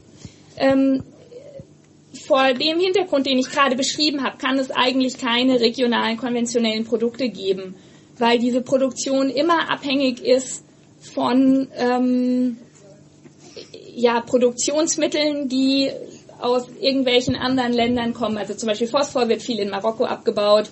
[0.57, 1.03] Ähm,
[2.27, 7.29] vor dem Hintergrund, den ich gerade beschrieben habe, kann es eigentlich keine regionalen konventionellen Produkte
[7.29, 7.75] geben,
[8.19, 10.65] weil diese Produktion immer abhängig ist
[11.01, 12.59] von ähm,
[13.95, 15.91] ja, Produktionsmitteln, die
[16.43, 18.37] aus irgendwelchen anderen Ländern kommen.
[18.37, 20.71] Also zum Beispiel Phosphor wird viel in Marokko abgebaut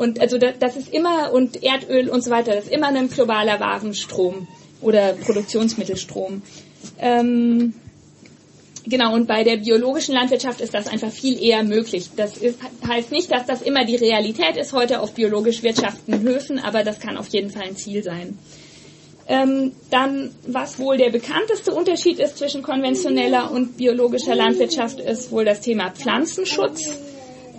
[0.00, 3.60] und also das, ist immer, und Erdöl und so weiter, das ist immer ein globaler
[3.60, 4.48] Warenstrom
[4.80, 6.40] oder Produktionsmittelstrom.
[6.98, 7.74] Ähm,
[8.86, 12.08] genau, und bei der biologischen Landwirtschaft ist das einfach viel eher möglich.
[12.16, 16.58] Das ist, heißt nicht, dass das immer die Realität ist heute auf biologisch wirtschaftenden Höfen,
[16.58, 18.38] aber das kann auf jeden Fall ein Ziel sein.
[19.32, 25.44] Ähm, dann, was wohl der bekannteste Unterschied ist zwischen konventioneller und biologischer Landwirtschaft, ist wohl
[25.44, 26.82] das Thema Pflanzenschutz.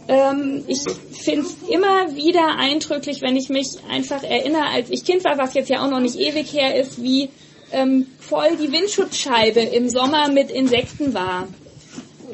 [0.10, 0.82] Ähm, ich
[1.14, 5.54] finde es immer wieder eindrücklich, wenn ich mich einfach erinnere, als ich Kind war, was
[5.54, 7.30] jetzt ja auch noch nicht ewig her ist, wie
[7.72, 11.48] ähm, voll die Windschutzscheibe im Sommer mit Insekten war.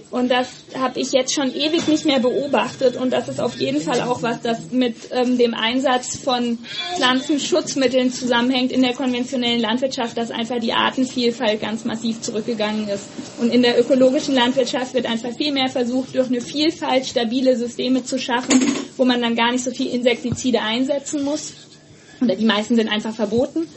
[0.09, 2.95] Und das habe ich jetzt schon ewig nicht mehr beobachtet.
[2.95, 6.59] Und das ist auf jeden Fall auch was, das mit ähm, dem Einsatz von
[6.95, 13.03] Pflanzenschutzmitteln zusammenhängt in der konventionellen Landwirtschaft, dass einfach die Artenvielfalt ganz massiv zurückgegangen ist.
[13.39, 18.03] Und in der ökologischen Landwirtschaft wird einfach viel mehr versucht, durch eine Vielfalt stabile Systeme
[18.03, 18.61] zu schaffen,
[18.95, 21.53] wo man dann gar nicht so viel Insektizide einsetzen muss.
[22.21, 23.67] Oder die meisten sind einfach verboten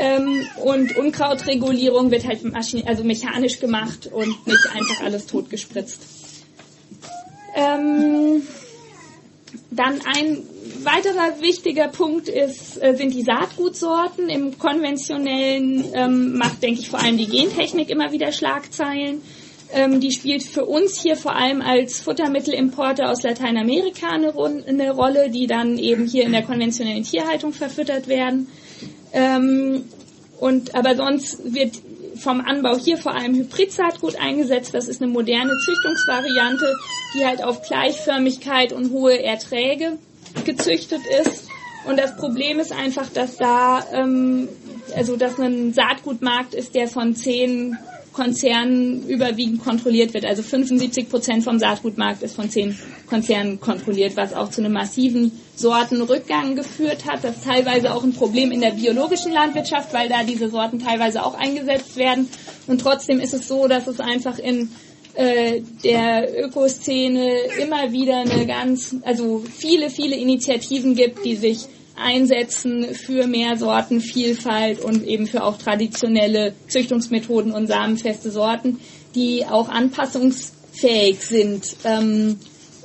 [0.00, 6.00] Ähm, und Unkrautregulierung wird halt maschin also mechanisch gemacht und nicht einfach alles totgespritzt.
[7.54, 8.42] Ähm,
[9.70, 10.38] dann ein
[10.84, 14.30] weiterer wichtiger Punkt ist, äh, sind die Saatgutsorten.
[14.30, 19.20] Im konventionellen ähm, macht, denke ich, vor allem die Gentechnik immer wieder Schlagzeilen.
[19.74, 24.32] Ähm, die spielt für uns hier vor allem als Futtermittelimporter aus Lateinamerika eine,
[24.66, 28.48] eine, Rolle, die dann eben hier in der konventionellen Tierhaltung verfüttert werden.
[29.12, 29.84] Ähm,
[30.38, 31.80] und aber sonst wird
[32.16, 34.74] vom Anbau hier vor allem Hybridsaatgut eingesetzt.
[34.74, 36.76] Das ist eine moderne Züchtungsvariante,
[37.14, 39.98] die halt auf Gleichförmigkeit und hohe Erträge
[40.44, 41.48] gezüchtet ist.
[41.86, 44.48] Und das Problem ist einfach, dass da ähm,
[44.96, 47.76] also dass ein Saatgutmarkt ist, der von zehn
[48.12, 50.24] Konzernen überwiegend kontrolliert wird.
[50.24, 52.76] Also 75 Prozent vom Saatgutmarkt ist von zehn
[53.08, 57.22] Konzernen kontrolliert, was auch zu einem massiven Sortenrückgang geführt hat.
[57.22, 61.24] Das ist teilweise auch ein Problem in der biologischen Landwirtschaft, weil da diese Sorten teilweise
[61.24, 62.28] auch eingesetzt werden.
[62.66, 64.70] Und trotzdem ist es so, dass es einfach in
[65.14, 71.66] äh, der Ökoszene immer wieder eine ganz, also viele, viele Initiativen gibt, die sich
[72.00, 78.80] einsetzen für mehr Sortenvielfalt und eben für auch traditionelle Züchtungsmethoden und samenfeste Sorten,
[79.14, 81.76] die auch anpassungsfähig sind.
[81.84, 82.38] Ähm,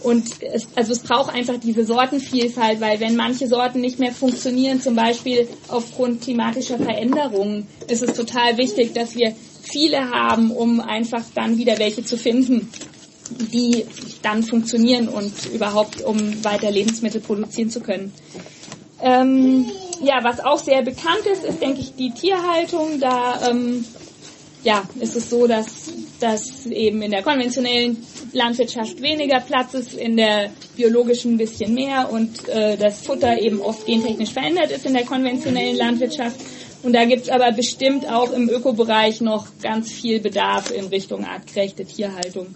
[0.04, 4.80] und es, also es braucht einfach diese Sortenvielfalt, weil wenn manche Sorten nicht mehr funktionieren,
[4.80, 11.23] zum Beispiel aufgrund klimatischer Veränderungen, ist es total wichtig, dass wir viele haben, um einfach
[11.34, 12.69] dann wieder welche zu finden,
[13.51, 13.86] die
[14.21, 18.13] dann funktionieren und überhaupt um weiter Lebensmittel produzieren zu können.
[19.01, 19.65] Ähm,
[20.01, 22.99] ja, was auch sehr bekannt ist, ist, denke ich, die Tierhaltung.
[22.99, 23.86] Da ähm,
[24.63, 28.03] ja, ist es so, dass, dass eben in der konventionellen
[28.34, 33.62] Landwirtschaft weniger Platz ist, in der biologischen ein bisschen mehr und äh, das Futter eben
[33.62, 36.39] oft gentechnisch verändert ist in der konventionellen Landwirtschaft.
[36.81, 41.25] Und da gibt es aber bestimmt auch im Ökobereich noch ganz viel Bedarf in Richtung
[41.25, 42.55] artgerechte Tierhaltung.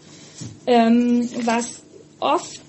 [0.66, 1.84] Ähm, was
[2.20, 2.62] oft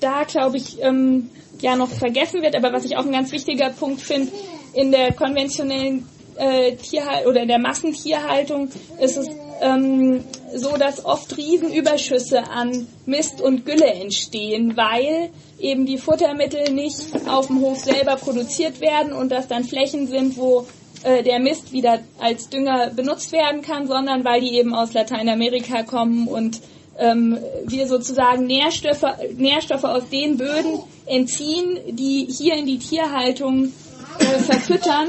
[0.00, 1.30] da, glaube ich, ähm,
[1.62, 4.32] ja noch vergessen wird, aber was ich auch ein ganz wichtiger Punkt finde,
[4.74, 8.68] in der konventionellen äh, Tierhaltung oder in der Massentierhaltung
[9.00, 9.28] ist es
[9.60, 17.28] ähm, so, dass oft Riesenüberschüsse an Mist und Gülle entstehen, weil eben die Futtermittel nicht
[17.28, 20.66] auf dem Hof selber produziert werden und das dann Flächen sind, wo
[21.02, 25.82] äh, der Mist wieder als Dünger benutzt werden kann, sondern weil die eben aus Lateinamerika
[25.82, 26.60] kommen und
[26.98, 29.04] ähm, wir sozusagen Nährstoffe,
[29.36, 33.72] Nährstoffe aus den Böden entziehen, die hier in die Tierhaltung
[34.18, 35.08] äh, verfüttern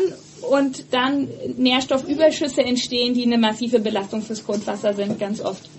[0.50, 5.70] und dann Nährstoffüberschüsse entstehen, die eine massive Belastung fürs Grundwasser sind, ganz oft.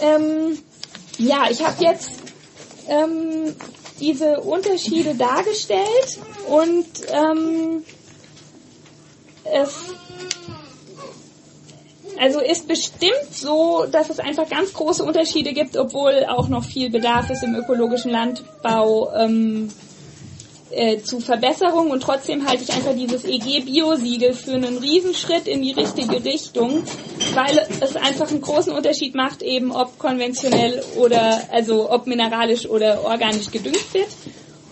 [0.00, 0.58] Ähm,
[1.18, 2.12] ja, ich habe jetzt
[2.88, 3.54] ähm,
[4.00, 7.84] diese Unterschiede dargestellt und ähm,
[9.44, 9.94] es
[12.18, 16.90] also ist bestimmt so, dass es einfach ganz große Unterschiede gibt, obwohl auch noch viel
[16.90, 19.70] Bedarf ist im ökologischen Landbau ähm,
[20.70, 21.90] äh, zu Verbesserungen.
[21.92, 26.82] Und trotzdem halte ich einfach dieses EG-Bio-Siegel für einen Riesenschritt in die richtige Richtung,
[27.34, 33.04] weil es einfach einen großen Unterschied macht, eben ob konventionell oder also ob mineralisch oder
[33.04, 34.08] organisch gedüngt wird.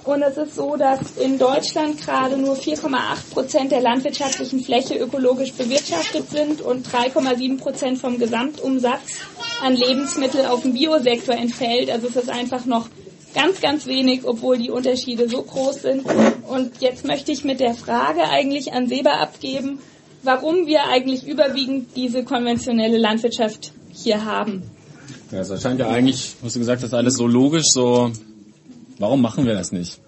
[0.04, 5.52] Und es ist so, dass in Deutschland gerade nur 4,8 Prozent der landwirtschaftlichen Fläche ökologisch
[5.52, 9.20] bewirtschaftet sind und 3,7 Prozent vom Gesamtumsatz
[9.62, 11.88] an Lebensmitteln auf dem Biosektor entfällt.
[11.88, 12.88] Also es ist einfach noch
[13.32, 16.04] ganz, ganz wenig, obwohl die Unterschiede so groß sind.
[16.48, 19.78] Und jetzt möchte ich mit der Frage eigentlich an Weber abgeben,
[20.24, 24.64] warum wir eigentlich überwiegend diese konventionelle Landwirtschaft hier haben.
[25.30, 28.10] Ja, es erscheint ja eigentlich, was du gesagt hast, alles so logisch, so
[29.02, 29.98] Warum machen wir das nicht?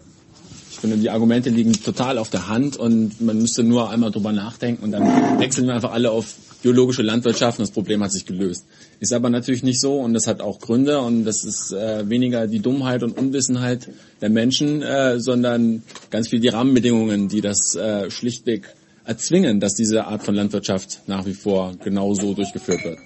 [0.71, 4.31] Ich finde, die Argumente liegen total auf der Hand und man müsste nur einmal drüber
[4.31, 8.25] nachdenken und dann wechseln wir einfach alle auf biologische Landwirtschaft und das Problem hat sich
[8.25, 8.67] gelöst.
[9.01, 12.47] Ist aber natürlich nicht so und das hat auch Gründe und das ist äh, weniger
[12.47, 13.89] die Dummheit und Unwissenheit
[14.21, 20.05] der Menschen, äh, sondern ganz viel die Rahmenbedingungen, die das äh, schlichtweg erzwingen, dass diese
[20.05, 22.99] Art von Landwirtschaft nach wie vor genauso durchgeführt wird.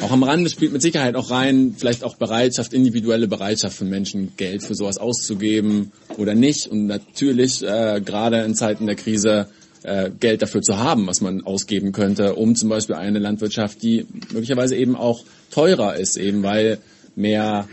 [0.00, 4.32] Auch am Rande spielt mit Sicherheit auch rein, vielleicht auch Bereitschaft, individuelle Bereitschaft von Menschen,
[4.36, 6.66] Geld für sowas auszugeben oder nicht.
[6.66, 9.48] Und natürlich, äh, gerade in Zeiten der Krise,
[9.84, 14.06] äh, Geld dafür zu haben, was man ausgeben könnte, um zum Beispiel eine Landwirtschaft, die
[14.32, 16.78] möglicherweise eben auch teurer ist, eben weil
[17.14, 17.66] mehr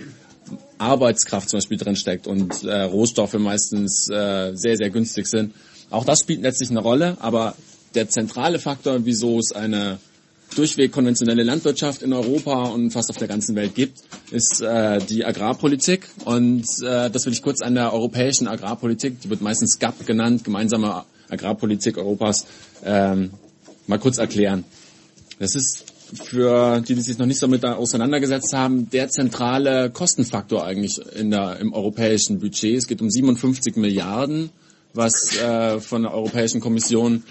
[0.77, 5.53] Arbeitskraft zum Beispiel drin steckt und äh, Rohstoffe meistens äh, sehr, sehr günstig sind.
[5.89, 7.55] Auch das spielt letztlich eine Rolle, aber
[7.95, 9.99] der zentrale Faktor, wieso es eine
[10.57, 13.99] durchweg konventionelle Landwirtschaft in Europa und fast auf der ganzen Welt gibt,
[14.31, 16.07] ist äh, die Agrarpolitik.
[16.25, 20.43] Und äh, das will ich kurz an der europäischen Agrarpolitik, die wird meistens GAP genannt,
[20.43, 22.45] gemeinsame Agrarpolitik Europas
[22.83, 23.31] ähm,
[23.87, 24.63] mal kurz erklären.
[25.39, 30.63] Das ist für die, die sich noch nicht so mit auseinandergesetzt haben, der zentrale Kostenfaktor
[30.63, 32.77] eigentlich in der, im europäischen Budget.
[32.77, 34.49] Es geht um 57 Milliarden,
[34.93, 37.23] was äh, von der Europäischen Kommission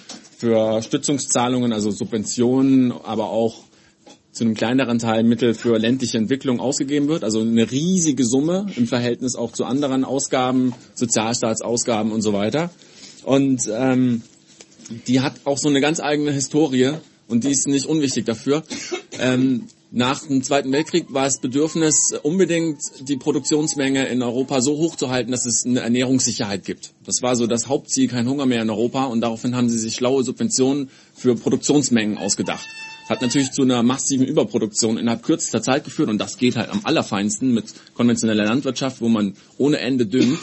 [0.43, 3.63] für Stützungszahlungen, also Subventionen, aber auch
[4.33, 7.23] zu einem kleineren Teil Mittel für ländliche Entwicklung ausgegeben wird.
[7.23, 12.71] Also eine riesige Summe im Verhältnis auch zu anderen Ausgaben, Sozialstaatsausgaben und so weiter.
[13.23, 14.23] Und ähm,
[15.07, 16.95] die hat auch so eine ganz eigene Historie
[17.29, 18.65] und die ist nicht unwichtig dafür.
[19.21, 24.97] Ähm, nach dem Zweiten Weltkrieg war es Bedürfnis, unbedingt die Produktionsmenge in Europa so hoch
[24.97, 26.95] zu halten, dass es eine Ernährungssicherheit gibt.
[27.05, 29.95] Das war so das Hauptziel, kein Hunger mehr in Europa und daraufhin haben sie sich
[29.95, 32.67] schlaue Subventionen für Produktionsmengen ausgedacht.
[33.11, 36.81] Hat natürlich zu einer massiven Überproduktion innerhalb kürzester Zeit geführt und das geht halt am
[36.85, 40.39] allerfeinsten mit konventioneller Landwirtschaft, wo man ohne Ende düngt.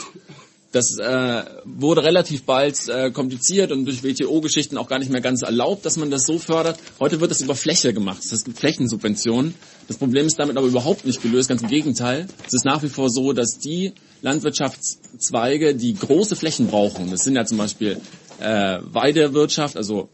[0.72, 5.42] Das äh, wurde relativ bald äh, kompliziert und durch WTO-Geschichten auch gar nicht mehr ganz
[5.42, 6.78] erlaubt, dass man das so fördert.
[7.00, 8.22] Heute wird das über Fläche gemacht.
[8.24, 9.54] Es gibt Flächensubventionen.
[9.88, 11.48] Das Problem ist damit aber überhaupt nicht gelöst.
[11.48, 12.28] Ganz im Gegenteil.
[12.46, 17.34] Es ist nach wie vor so, dass die Landwirtschaftszweige, die große Flächen brauchen, das sind
[17.34, 18.00] ja zum Beispiel
[18.38, 20.08] äh, Weidewirtschaft, also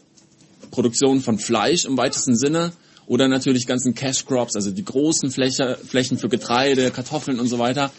[0.71, 2.73] Produktion von Fleisch im weitesten Sinne,
[3.07, 7.59] oder natürlich ganzen Cash Crops, also die großen Fläche, Flächen für Getreide, Kartoffeln und so
[7.59, 7.93] weiter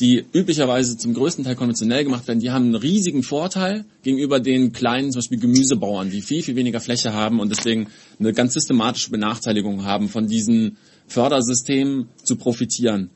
[0.00, 4.72] die üblicherweise zum größten Teil konventionell gemacht werden, die haben einen riesigen Vorteil gegenüber den
[4.72, 9.10] kleinen, zum Beispiel Gemüsebauern, die viel, viel weniger Fläche haben und deswegen eine ganz systematische
[9.10, 13.10] Benachteiligung haben, von diesen Fördersystemen zu profitieren.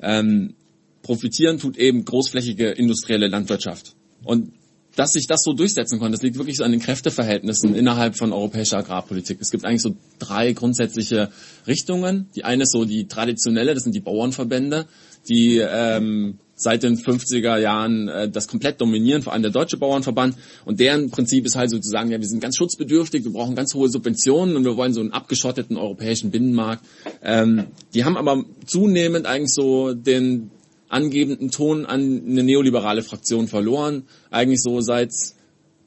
[0.00, 0.54] Ähm,
[1.02, 3.94] profitieren tut eben großflächige industrielle Landwirtschaft.
[4.22, 4.52] Und
[4.96, 8.32] dass sich das so durchsetzen konnte, das liegt wirklich so an den Kräfteverhältnissen innerhalb von
[8.32, 9.38] europäischer Agrarpolitik.
[9.40, 11.30] Es gibt eigentlich so drei grundsätzliche
[11.66, 12.28] Richtungen.
[12.34, 14.86] Die eine ist so die traditionelle, das sind die Bauernverbände
[15.28, 20.36] die ähm, seit den 50er Jahren äh, das komplett dominieren, vor allem der Deutsche Bauernverband.
[20.64, 23.88] Und deren Prinzip ist halt sozusagen, ja, wir sind ganz schutzbedürftig, wir brauchen ganz hohe
[23.88, 26.84] Subventionen und wir wollen so einen abgeschotteten europäischen Binnenmarkt.
[27.22, 30.50] Ähm, die haben aber zunehmend eigentlich so den
[30.90, 34.04] angebenden Ton an eine neoliberale Fraktion verloren.
[34.30, 35.12] Eigentlich so seit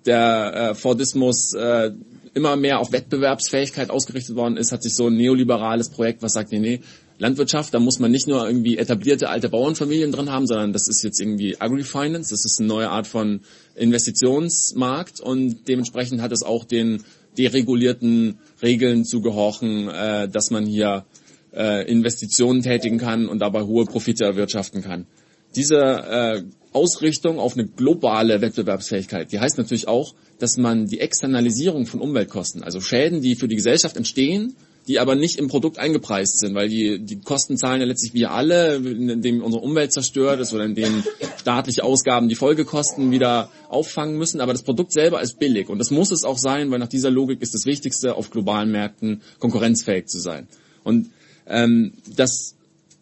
[0.06, 1.92] der äh, Fordismus äh,
[2.34, 6.52] immer mehr auf Wettbewerbsfähigkeit ausgerichtet worden ist, hat sich so ein neoliberales Projekt, was sagt,
[6.52, 6.82] nee, nee,
[7.24, 11.04] Landwirtschaft, da muss man nicht nur irgendwie etablierte alte Bauernfamilien drin haben, sondern das ist
[11.04, 13.40] jetzt irgendwie Agri-Finance, das ist eine neue Art von
[13.76, 17.04] Investitionsmarkt und dementsprechend hat es auch den
[17.38, 21.06] deregulierten Regeln zu gehorchen, äh, dass man hier
[21.54, 25.08] äh, Investitionen tätigen kann und dabei hohe Profite erwirtschaften kann.
[25.56, 31.86] Diese äh, Ausrichtung auf eine globale Wettbewerbsfähigkeit, die heißt natürlich auch, dass man die Externalisierung
[31.86, 34.56] von Umweltkosten, also Schäden, die für die Gesellschaft entstehen,
[34.88, 38.32] die aber nicht im Produkt eingepreist sind, weil die, die Kosten zahlen ja letztlich wir
[38.32, 41.04] alle, indem unsere Umwelt zerstört ist oder indem
[41.38, 45.92] staatliche Ausgaben die Folgekosten wieder auffangen müssen, aber das Produkt selber ist billig und das
[45.92, 50.08] muss es auch sein, weil nach dieser Logik ist das Wichtigste, auf globalen Märkten konkurrenzfähig
[50.08, 50.48] zu sein.
[50.84, 51.12] Und
[51.48, 52.56] ähm, das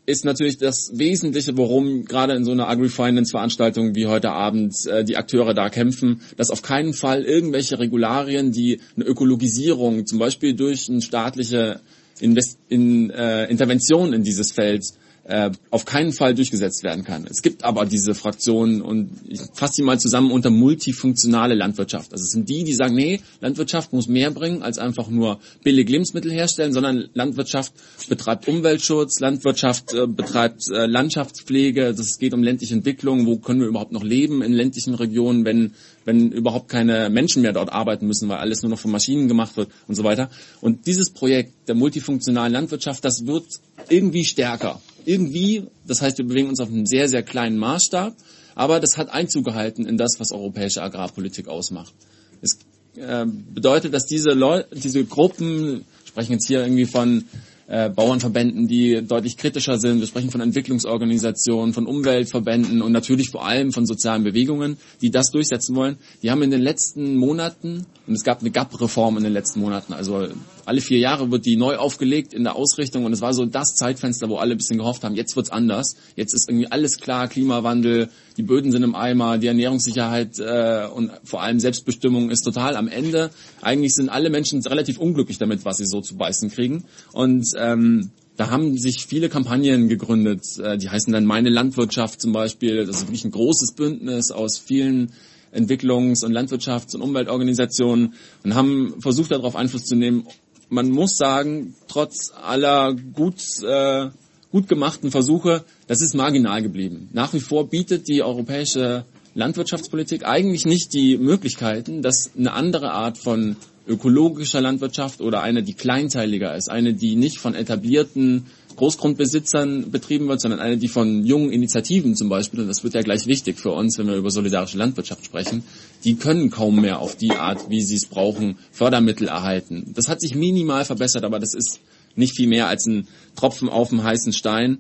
[0.05, 5.17] ist natürlich das Wesentliche, worum gerade in so einer Agri-Finance-Veranstaltung wie heute Abend äh, die
[5.17, 10.89] Akteure da kämpfen, dass auf keinen Fall irgendwelche Regularien, die eine Ökologisierung, zum Beispiel durch
[10.89, 11.81] eine staatliche
[12.19, 14.83] Invest in, äh, Intervention in dieses Feld
[15.23, 17.27] äh, auf keinen Fall durchgesetzt werden kann.
[17.29, 22.11] Es gibt aber diese Fraktionen und ich fasse die mal zusammen unter multifunktionale Landwirtschaft.
[22.11, 25.87] Also es sind die, die sagen, nee, Landwirtschaft muss mehr bringen als einfach nur billig
[25.89, 27.73] Lebensmittel herstellen, sondern Landwirtschaft
[28.09, 33.67] betreibt Umweltschutz, Landwirtschaft äh, betreibt äh, Landschaftspflege, das geht um ländliche Entwicklung, wo können wir
[33.67, 38.27] überhaupt noch leben in ländlichen Regionen, wenn wenn überhaupt keine Menschen mehr dort arbeiten müssen,
[38.27, 40.31] weil alles nur noch von Maschinen gemacht wird und so weiter.
[40.59, 43.45] Und dieses Projekt der multifunktionalen Landwirtschaft, das wird
[43.89, 48.15] irgendwie stärker irgendwie, das heißt, wir bewegen uns auf einem sehr, sehr kleinen Maßstab,
[48.55, 51.93] aber das hat Einzug gehalten in das, was europäische Agrarpolitik ausmacht.
[52.41, 52.57] Es
[52.95, 57.25] äh, bedeutet, dass diese Leute, diese Gruppen, sprechen jetzt hier irgendwie von
[57.67, 60.01] äh, Bauernverbänden, die deutlich kritischer sind.
[60.01, 65.31] Wir sprechen von Entwicklungsorganisationen, von Umweltverbänden und natürlich vor allem von sozialen Bewegungen, die das
[65.31, 65.97] durchsetzen wollen.
[66.21, 69.93] Die haben in den letzten Monaten, und es gab eine GAP-Reform in den letzten Monaten,
[69.93, 70.27] also
[70.65, 73.75] alle vier Jahre wird die neu aufgelegt in der Ausrichtung und es war so das
[73.75, 75.95] Zeitfenster, wo alle ein bisschen gehofft haben, jetzt wird's anders.
[76.15, 81.11] Jetzt ist irgendwie alles klar, Klimawandel, die Böden sind im Eimer, die Ernährungssicherheit äh, und
[81.23, 83.31] vor allem Selbstbestimmung ist total am Ende.
[83.61, 86.85] Eigentlich sind alle Menschen relativ unglücklich damit, was sie so zu beißen kriegen.
[87.13, 92.31] Und ähm, da haben sich viele Kampagnen gegründet, äh, die heißen dann Meine Landwirtschaft zum
[92.31, 92.85] Beispiel.
[92.85, 95.11] Das ist wirklich ein großes Bündnis aus vielen
[95.53, 100.25] Entwicklungs- und Landwirtschafts- und Umweltorganisationen und haben versucht, darauf Einfluss zu nehmen.
[100.73, 104.07] Man muss sagen, trotz aller gut, äh,
[104.53, 107.09] gut gemachten Versuche, das ist marginal geblieben.
[107.11, 109.03] Nach wie vor bietet die europäische
[109.35, 115.73] Landwirtschaftspolitik eigentlich nicht die Möglichkeiten, dass eine andere Art von ökologischer Landwirtschaft oder eine, die
[115.73, 118.45] kleinteiliger ist, eine, die nicht von etablierten
[118.75, 123.01] Großgrundbesitzern betrieben wird, sondern eine, die von jungen Initiativen zum Beispiel, und das wird ja
[123.01, 125.63] gleich wichtig für uns, wenn wir über solidarische Landwirtschaft sprechen,
[126.03, 129.91] die können kaum mehr auf die Art, wie sie es brauchen, Fördermittel erhalten.
[129.95, 131.79] Das hat sich minimal verbessert, aber das ist
[132.15, 134.79] nicht viel mehr als ein Tropfen auf dem heißen Stein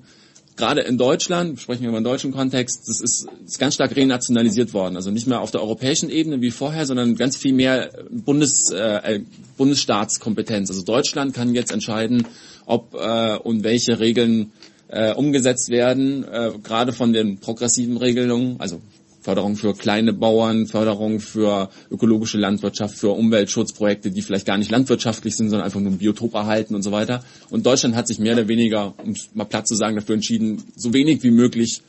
[0.57, 4.73] gerade in Deutschland, sprechen wir über den deutschen Kontext, das ist, ist ganz stark renationalisiert
[4.73, 4.95] worden.
[4.95, 9.21] Also nicht mehr auf der europäischen Ebene wie vorher, sondern ganz viel mehr Bundes, äh,
[9.57, 10.69] Bundesstaatskompetenz.
[10.69, 12.27] Also Deutschland kann jetzt entscheiden,
[12.65, 14.51] ob äh, und welche Regeln
[14.87, 18.81] äh, umgesetzt werden, äh, gerade von den progressiven Regelungen, also
[19.21, 25.35] Förderung für kleine Bauern, Förderung für ökologische Landwirtschaft, für Umweltschutzprojekte, die vielleicht gar nicht landwirtschaftlich
[25.35, 27.23] sind, sondern einfach nur ein Biotop erhalten und so weiter.
[27.49, 30.93] Und Deutschland hat sich mehr oder weniger, um mal platt zu sagen, dafür entschieden, so
[30.93, 31.81] wenig wie möglich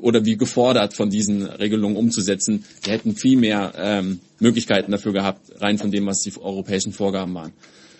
[0.00, 2.64] oder wie gefordert von diesen Regelungen umzusetzen.
[2.82, 7.34] Wir hätten viel mehr ähm, Möglichkeiten dafür gehabt, rein von dem, was die europäischen Vorgaben
[7.34, 7.52] waren.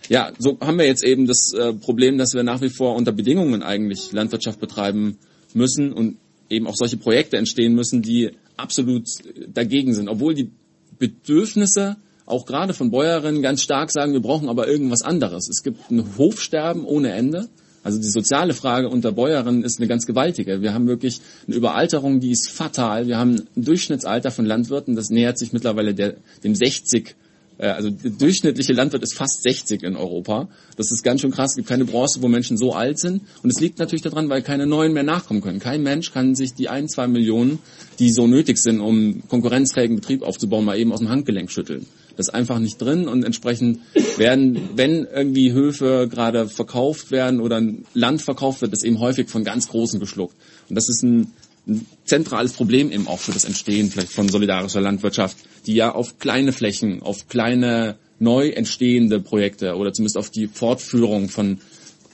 [0.09, 3.12] Ja, so haben wir jetzt eben das äh, Problem, dass wir nach wie vor unter
[3.12, 5.17] Bedingungen eigentlich Landwirtschaft betreiben
[5.55, 6.19] müssen und
[6.51, 9.09] eben auch solche Projekte entstehen müssen, die absolut
[9.49, 10.51] dagegen sind, obwohl die
[10.99, 11.97] Bedürfnisse
[12.27, 15.49] auch gerade von Bäuerinnen ganz stark sagen, wir brauchen aber irgendwas anderes.
[15.49, 17.49] Es gibt ein Hofsterben ohne Ende.
[17.83, 20.63] Also die soziale Frage unter Bäuerinnen ist eine ganz gewaltige.
[20.63, 23.07] Wir haben wirklich eine Überalterung, die ist fatal.
[23.07, 27.13] Wir haben ein Durchschnittsalter von Landwirten, das nähert sich mittlerweile der, dem 60 äh,
[27.59, 30.49] also der durchschnittliche Landwirt ist fast 60 in Europa.
[30.77, 31.53] Das ist ganz schön krass.
[31.53, 33.23] Es gibt keine Branche, wo Menschen so alt sind.
[33.43, 35.61] Und es liegt natürlich daran, weil keine neuen mehr nachkommen können.
[35.61, 37.61] Kein Mensch kann sich die ein, zwei Millionen,
[37.99, 41.87] die so nötig sind, um konkurrenzfähigen Betrieb aufzubauen, mal eben aus dem Handgelenk schütteln.
[42.17, 43.81] Das ist einfach nicht drin und entsprechend
[44.17, 47.61] werden, wenn irgendwie Höfe gerade verkauft werden oder
[47.93, 50.37] Land verkauft wird, das eben häufig von ganz Großen geschluckt.
[50.69, 51.33] Und das ist ein
[51.67, 55.37] ein zentrales Problem eben auch für das Entstehen vielleicht von solidarischer Landwirtschaft,
[55.67, 61.29] die ja auf kleine Flächen, auf kleine neu entstehende Projekte oder zumindest auf die Fortführung
[61.29, 61.59] von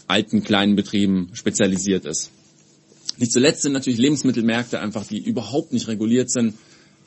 [0.07, 2.30] alten kleinen Betrieben spezialisiert ist.
[3.18, 6.55] Nicht zuletzt sind natürlich Lebensmittelmärkte einfach, die überhaupt nicht reguliert sind,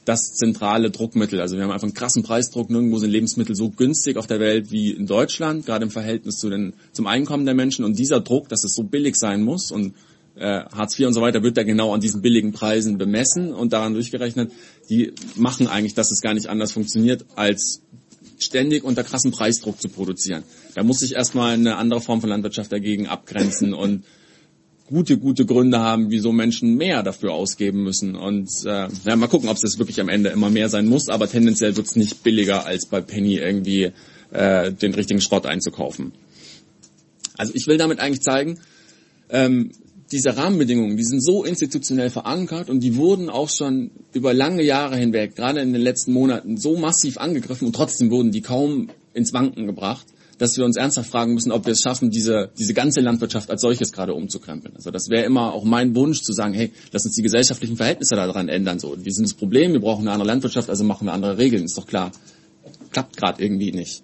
[0.06, 1.40] das zentrale Druckmittel.
[1.40, 2.70] Also wir haben einfach einen krassen Preisdruck.
[2.70, 6.50] Nirgendwo sind Lebensmittel so günstig auf der Welt wie in Deutschland, gerade im Verhältnis zu
[6.50, 7.86] den, zum Einkommen der Menschen.
[7.86, 9.94] Und dieser Druck, dass es so billig sein muss und
[10.36, 13.74] äh, Hartz IV und so weiter wird da genau an diesen billigen Preisen bemessen und
[13.74, 14.52] daran durchgerechnet.
[14.90, 17.82] Die machen eigentlich, dass es gar nicht anders funktioniert, als
[18.40, 20.44] ständig unter krassem Preisdruck zu produzieren.
[20.76, 24.04] Da muss sich erstmal eine andere Form von Landwirtschaft dagegen abgrenzen und
[24.88, 28.16] gute, gute Gründe haben, wieso Menschen mehr dafür ausgeben müssen.
[28.16, 31.30] Und äh, ja, mal gucken, ob es wirklich am Ende immer mehr sein muss, aber
[31.30, 33.92] tendenziell wird es nicht billiger, als bei Penny irgendwie
[34.32, 36.12] äh, den richtigen Schrott einzukaufen.
[37.38, 38.60] Also ich will damit eigentlich zeigen,
[39.30, 39.72] ähm,
[40.14, 44.96] diese Rahmenbedingungen, die sind so institutionell verankert und die wurden auch schon über lange Jahre
[44.96, 49.34] hinweg, gerade in den letzten Monaten, so massiv angegriffen und trotzdem wurden die kaum ins
[49.34, 50.06] Wanken gebracht,
[50.38, 53.62] dass wir uns ernsthaft fragen müssen, ob wir es schaffen, diese, diese ganze Landwirtschaft als
[53.62, 54.76] solches gerade umzukrempeln.
[54.76, 58.16] Also das wäre immer auch mein Wunsch zu sagen, hey, lass uns die gesellschaftlichen Verhältnisse
[58.16, 58.78] daran ändern.
[58.78, 61.66] So, wir sind das Problem, wir brauchen eine andere Landwirtschaft, also machen wir andere Regeln,
[61.66, 62.12] ist doch klar.
[62.92, 64.04] Klappt gerade irgendwie nicht.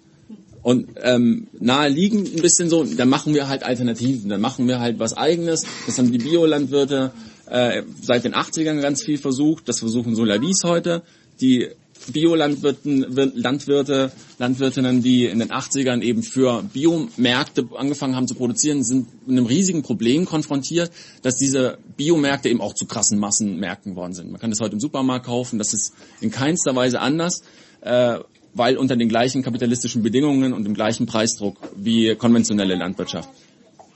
[0.62, 4.98] Und ähm, naheliegend ein bisschen so, dann machen wir halt Alternativen, dann machen wir halt
[4.98, 5.64] was eigenes.
[5.86, 7.12] Das haben die Biolandwirte
[7.46, 9.68] äh, seit den 80ern ganz viel versucht.
[9.68, 11.02] Das versuchen Solavis heute.
[11.40, 11.68] Die
[12.12, 13.00] Biolandwirten,
[13.34, 19.36] Landwirte, Landwirtinnen, die in den 80ern eben für Biomärkte angefangen haben zu produzieren, sind mit
[19.36, 20.90] einem riesigen Problem konfrontiert,
[21.22, 24.30] dass diese Biomärkte eben auch zu krassen Massenmärkten worden sind.
[24.30, 27.42] Man kann das heute im Supermarkt kaufen, das ist in keinster Weise anders.
[27.82, 28.20] Äh,
[28.54, 33.28] weil unter den gleichen kapitalistischen Bedingungen und dem gleichen Preisdruck wie konventionelle Landwirtschaft.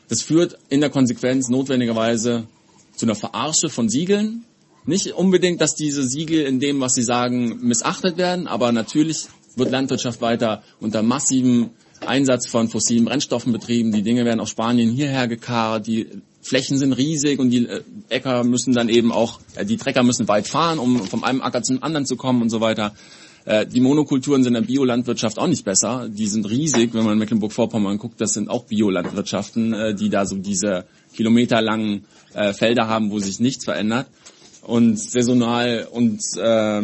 [0.09, 2.47] Das führt in der Konsequenz notwendigerweise
[2.95, 4.45] zu einer Verarsche von Siegeln.
[4.87, 9.27] Nicht unbedingt, dass diese Siegel in dem, was sie sagen, missachtet werden, aber natürlich
[9.57, 13.93] wird Landwirtschaft weiter unter massivem Einsatz von fossilen Brennstoffen betrieben.
[13.93, 16.07] Die Dinge werden aus Spanien hierher gekarrt, die
[16.43, 20.29] Flächen sind riesig und die äh, Äcker müssen dann eben auch, äh, die Trecker müssen
[20.29, 22.95] weit fahren, um vom einem Acker zum anderen zu kommen und so weiter.
[23.45, 26.09] Äh, die Monokulturen sind in der Biolandwirtschaft auch nicht besser.
[26.09, 30.25] Die sind riesig, wenn man in Mecklenburg-Vorpommern guckt, das sind auch Biolandwirtschaften, äh, die da
[30.25, 30.85] so diese
[31.15, 34.07] kilometerlangen äh, Felder haben, wo sich nichts verändert.
[34.63, 36.83] Und saisonal und äh,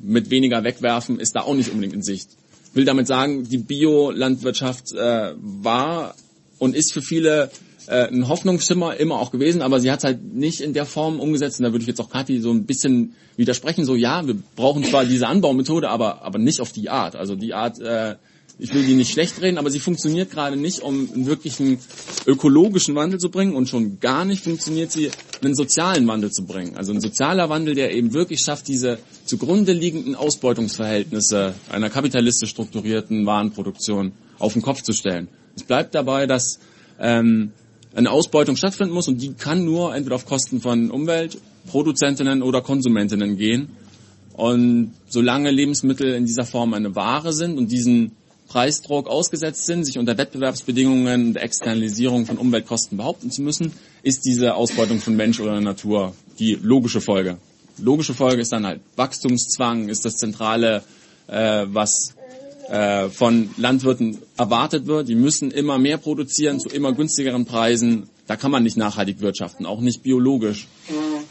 [0.00, 2.28] mit weniger Wegwerfen ist da auch nicht unbedingt in Sicht.
[2.70, 6.14] Ich will damit sagen, die Biolandwirtschaft äh, war
[6.58, 7.50] und ist für viele
[7.90, 11.58] äh, ein Hoffnungsschimmer immer auch gewesen, aber sie hat halt nicht in der Form umgesetzt.
[11.58, 13.84] Und da würde ich jetzt auch Kathi so ein bisschen widersprechen.
[13.84, 17.16] So ja, wir brauchen zwar diese Anbaumethode, aber aber nicht auf die Art.
[17.16, 18.14] Also die Art, äh,
[18.60, 21.78] ich will die nicht schlecht reden, aber sie funktioniert gerade nicht, um einen wirklichen
[22.26, 25.10] ökologischen Wandel zu bringen und schon gar nicht funktioniert sie,
[25.42, 26.76] einen sozialen Wandel zu bringen.
[26.76, 33.26] Also ein sozialer Wandel, der eben wirklich schafft, diese zugrunde liegenden Ausbeutungsverhältnisse einer kapitalistisch strukturierten
[33.26, 35.26] Warenproduktion auf den Kopf zu stellen.
[35.56, 36.60] Es bleibt dabei, dass
[37.00, 37.52] ähm,
[37.94, 43.36] eine Ausbeutung stattfinden muss und die kann nur entweder auf Kosten von Umweltproduzentinnen oder Konsumentinnen
[43.36, 43.70] gehen.
[44.34, 48.12] Und solange Lebensmittel in dieser Form eine Ware sind und diesen
[48.48, 53.72] Preisdruck ausgesetzt sind, sich unter Wettbewerbsbedingungen und Externalisierung von Umweltkosten behaupten zu müssen,
[54.02, 57.38] ist diese Ausbeutung von Mensch oder Natur die logische Folge.
[57.78, 60.82] Logische Folge ist dann halt Wachstumszwang, ist das Zentrale,
[61.28, 62.14] äh, was
[62.70, 65.08] äh, von Landwirten erwartet wird.
[65.08, 68.08] Die müssen immer mehr produzieren zu immer günstigeren Preisen.
[68.26, 70.68] Da kann man nicht nachhaltig wirtschaften, auch nicht biologisch.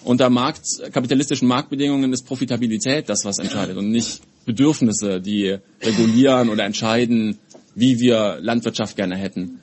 [0.03, 6.65] Unter Markt, kapitalistischen Marktbedingungen ist Profitabilität das, was entscheidet und nicht Bedürfnisse, die regulieren oder
[6.65, 7.37] entscheiden,
[7.73, 9.61] wie wir Landwirtschaft gerne hätten.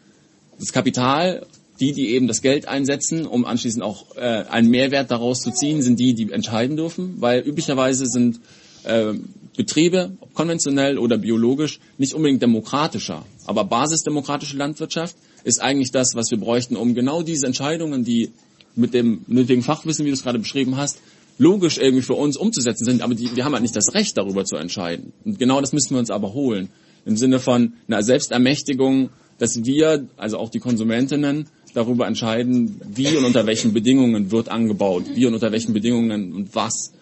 [0.59, 1.45] Das Kapital,
[1.81, 5.83] die, die eben das Geld einsetzen, um anschließend auch äh, einen Mehrwert daraus zu ziehen,
[5.83, 8.41] sind die, die entscheiden dürfen, weil üblicherweise sind
[8.85, 9.13] äh,
[9.57, 13.25] Betriebe, ob konventionell oder biologisch, nicht unbedingt demokratischer.
[13.47, 18.31] Aber basisdemokratische Landwirtschaft ist eigentlich das, was wir bräuchten, um genau diese Entscheidungen, die
[18.75, 20.99] mit dem nötigen Fachwissen, wie du es gerade beschrieben hast,
[21.39, 24.45] logisch irgendwie für uns umzusetzen sind, aber die, wir haben halt nicht das Recht darüber
[24.45, 25.13] zu entscheiden.
[25.25, 26.69] Und genau das müssen wir uns aber holen.
[27.05, 33.25] Im Sinne von einer Selbstermächtigung, dass wir, also auch die Konsumentinnen, darüber entscheiden, wie und
[33.25, 36.93] unter welchen Bedingungen wird angebaut, wie und unter welchen Bedingungen und was.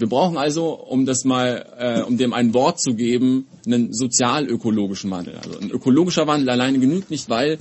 [0.00, 5.10] Wir brauchen also, um das mal, äh, um dem ein Wort zu geben, einen sozial-ökologischen
[5.10, 5.36] Wandel.
[5.36, 7.58] Also ein ökologischer Wandel alleine genügt nicht, weil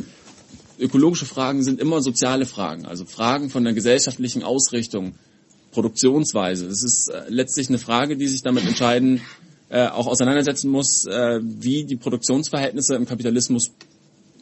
[0.80, 5.16] ökologische Fragen sind immer soziale Fragen, also Fragen von der gesellschaftlichen Ausrichtung,
[5.72, 6.70] Produktionsweise.
[6.70, 9.20] Das ist äh, letztlich eine Frage, die sich damit entscheiden,
[9.68, 13.72] äh, auch auseinandersetzen muss, äh, wie die Produktionsverhältnisse im Kapitalismus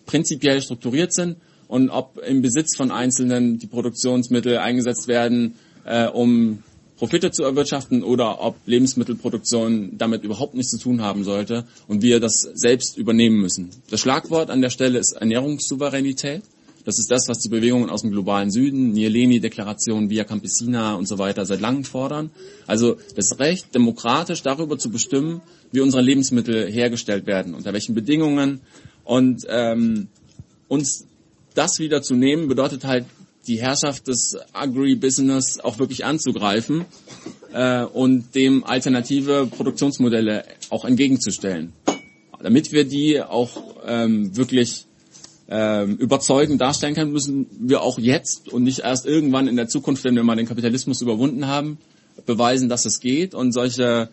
[0.05, 1.37] prinzipiell strukturiert sind
[1.67, 6.63] und ob im Besitz von Einzelnen die Produktionsmittel eingesetzt werden, äh, um
[6.97, 12.19] Profite zu erwirtschaften oder ob Lebensmittelproduktion damit überhaupt nichts zu tun haben sollte und wir
[12.19, 13.69] das selbst übernehmen müssen.
[13.89, 16.41] Das Schlagwort an der Stelle ist Ernährungssouveränität.
[16.85, 21.17] Das ist das, was die Bewegungen aus dem globalen Süden, Nieleni-Deklaration, Via Campesina und so
[21.17, 22.31] weiter seit langem fordern.
[22.65, 25.41] Also das Recht, demokratisch darüber zu bestimmen,
[25.71, 28.61] wie unsere Lebensmittel hergestellt werden, unter welchen Bedingungen.
[29.03, 30.07] Und ähm,
[30.69, 31.05] uns
[31.53, 33.05] das wieder zu nehmen, bedeutet halt
[33.47, 36.85] die Herrschaft des Agribusiness auch wirklich anzugreifen
[37.53, 41.73] äh, und dem alternative Produktionsmodelle auch entgegenzustellen.
[42.41, 44.85] Damit wir die auch ähm, wirklich
[45.49, 50.03] ähm, überzeugend darstellen können, müssen wir auch jetzt und nicht erst irgendwann in der Zukunft,
[50.03, 51.77] wenn wir mal den Kapitalismus überwunden haben,
[52.25, 54.09] beweisen, dass es geht und solche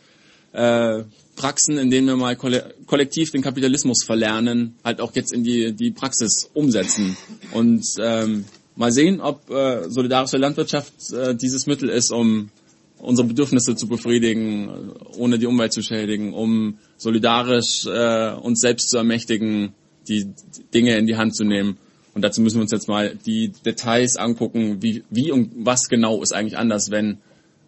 [0.52, 1.02] äh,
[1.36, 5.90] Praxen, in denen wir mal kollektiv den Kapitalismus verlernen, halt auch jetzt in die, die
[5.90, 7.16] Praxis umsetzen.
[7.52, 8.44] Und ähm,
[8.76, 12.50] Mal sehen, ob äh, solidarische Landwirtschaft äh, dieses Mittel ist, um
[12.98, 18.96] unsere Bedürfnisse zu befriedigen, ohne die Umwelt zu schädigen, um solidarisch äh, uns selbst zu
[18.96, 19.74] ermächtigen,
[20.08, 20.28] die
[20.72, 21.76] Dinge in die Hand zu nehmen.
[22.14, 26.22] Und dazu müssen wir uns jetzt mal die Details angucken, wie, wie und was genau
[26.22, 27.18] ist eigentlich anders, wenn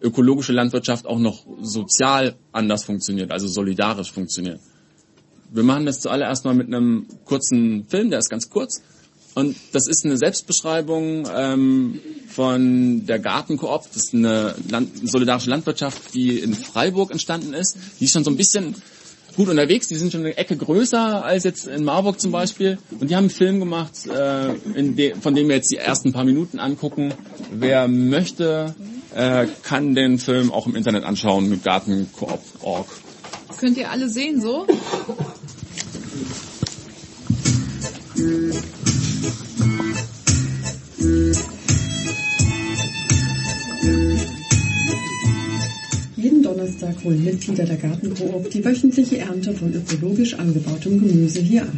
[0.01, 4.59] ökologische Landwirtschaft auch noch sozial anders funktioniert, also solidarisch funktioniert.
[5.51, 8.81] Wir machen das zuallererst mal mit einem kurzen Film, der ist ganz kurz.
[9.37, 13.83] Und das ist eine Selbstbeschreibung ähm, von der Gartenkoop.
[13.93, 17.77] Das ist eine Land solidarische Landwirtschaft, die in Freiburg entstanden ist.
[17.99, 18.73] Die ist schon so ein bisschen
[19.35, 19.89] gut unterwegs.
[19.89, 22.79] Die sind schon eine Ecke größer als jetzt in Marburg zum Beispiel.
[22.99, 26.23] Und die haben einen Film gemacht, äh, de von dem wir jetzt die ersten paar
[26.23, 27.13] Minuten angucken.
[27.51, 28.73] Wer möchte,
[29.13, 32.87] äh, kann den Film auch im Internet anschauen mit Gartenkoop.org.
[33.59, 34.65] Könnt ihr alle sehen so?
[46.15, 51.69] Jeden Donnerstag holen Mitglieder der Gartenkoop die wöchentliche Ernte von ökologisch angebautem Gemüse hier ab.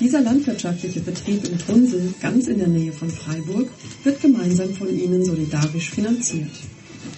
[0.00, 3.68] Dieser landwirtschaftliche Betrieb in Trunsel, ganz in der Nähe von Freiburg,
[4.02, 6.50] wird gemeinsam von ihnen solidarisch finanziert.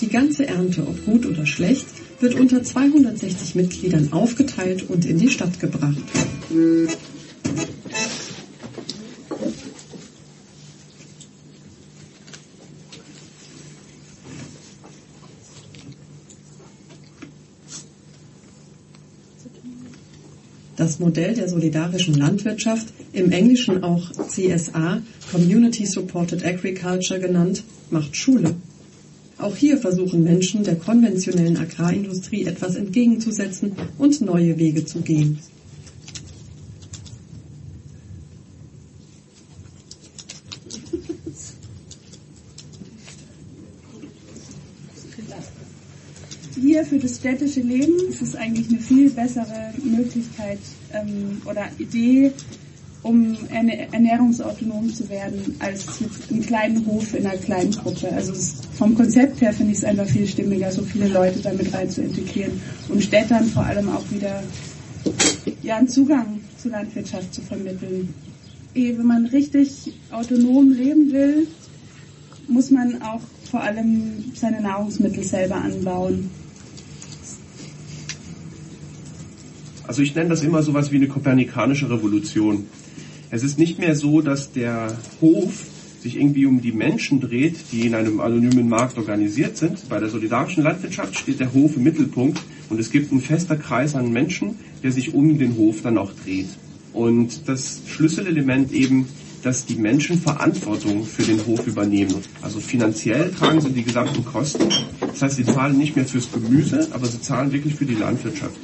[0.03, 1.87] Die ganze Ernte, ob gut oder schlecht,
[2.21, 5.97] wird unter 260 Mitgliedern aufgeteilt und in die Stadt gebracht.
[20.79, 25.03] Das Modell der solidarischen Landwirtschaft, im Englischen auch CSA,
[25.33, 28.55] Community Supported Agriculture genannt, macht Schule.
[29.39, 35.41] Auch hier versuchen Menschen der konventionellen Agrarindustrie etwas entgegenzusetzen und neue Wege zu gehen.
[46.79, 50.61] Hier für das städtische Leben ist es eigentlich eine viel bessere Möglichkeit
[50.93, 52.31] ähm, oder Idee,
[53.03, 58.13] um ernährungsautonom zu werden, als jetzt einen kleinen Hof in einer kleinen Gruppe.
[58.13, 58.33] Also
[58.77, 62.03] vom Konzept her finde ich es einfach viel stimmiger, so viele Leute damit rein zu
[62.03, 64.43] integrieren und Städtern vor allem auch wieder
[65.63, 68.15] ja, einen Zugang zur Landwirtschaft zu vermitteln.
[68.75, 71.49] Wenn man richtig autonom leben will,
[72.47, 73.21] muss man auch
[73.51, 76.31] vor allem seine Nahrungsmittel selber anbauen.
[79.89, 82.67] Also ich nenne das immer so etwas wie eine kopernikanische Revolution.
[83.31, 85.65] Es ist nicht mehr so, dass der Hof
[86.03, 89.89] sich irgendwie um die Menschen dreht, die in einem anonymen Markt organisiert sind.
[89.89, 93.95] Bei der solidarischen Landwirtschaft steht der Hof im Mittelpunkt und es gibt einen fester Kreis
[93.95, 96.49] an Menschen, der sich um den Hof dann auch dreht.
[96.93, 99.09] Und das Schlüsselelement eben,
[99.43, 102.17] dass die Menschen Verantwortung für den Hof übernehmen.
[102.43, 104.69] Also finanziell tragen sie die gesamten Kosten.
[105.01, 108.59] Das heißt, sie zahlen nicht mehr fürs Gemüse, aber sie zahlen wirklich für die Landwirtschaft.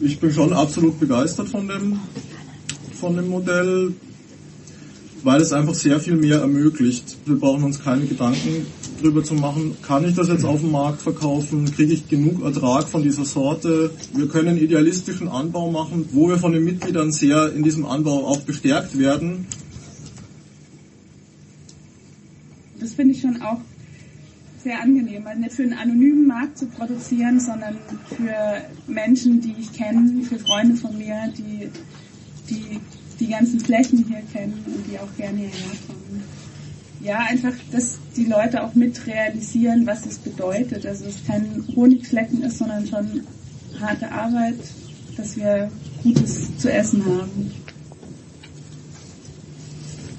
[0.00, 1.98] Ich bin schon absolut begeistert von dem,
[2.98, 3.92] von dem Modell,
[5.22, 7.18] weil es einfach sehr viel mehr ermöglicht.
[7.26, 8.66] Wir brauchen uns keine Gedanken
[9.02, 12.88] drüber zu machen, kann ich das jetzt auf dem Markt verkaufen, kriege ich genug Ertrag
[12.88, 13.90] von dieser Sorte.
[14.14, 18.40] Wir können idealistischen Anbau machen, wo wir von den Mitgliedern sehr in diesem Anbau auch
[18.40, 19.46] bestärkt werden.
[22.78, 23.60] Das finde ich schon auch
[24.62, 27.78] sehr angenehm, also nicht für einen anonymen Markt zu produzieren, sondern
[28.16, 31.70] für Menschen, die ich kenne, für Freunde von mir, die
[32.50, 32.80] die,
[33.18, 36.24] die ganzen Flächen hier kennen und die auch gerne hierher kommen.
[37.02, 40.84] Ja, einfach, dass die Leute auch mit realisieren, was es bedeutet.
[40.84, 43.22] Also, dass es kein Honigflecken ist, sondern schon
[43.80, 44.58] harte Arbeit,
[45.16, 45.70] dass wir
[46.02, 47.52] Gutes zu essen haben.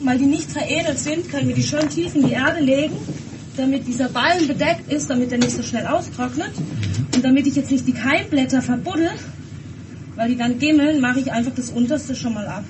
[0.03, 2.95] Weil die nicht veredelt sind, können wir die schön tief in die Erde legen
[3.57, 6.51] damit dieser Ballen bedeckt ist, damit er nicht so schnell austrocknet.
[7.15, 9.09] Und damit ich jetzt nicht die Keimblätter verbuddel,
[10.15, 12.63] weil die dann gimmeln, mache ich einfach das unterste schon mal ab.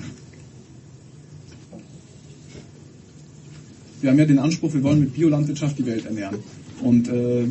[4.00, 6.38] Wir haben ja den Anspruch, wir wollen mit Biolandwirtschaft die Welt ernähren.
[6.80, 7.46] Und äh,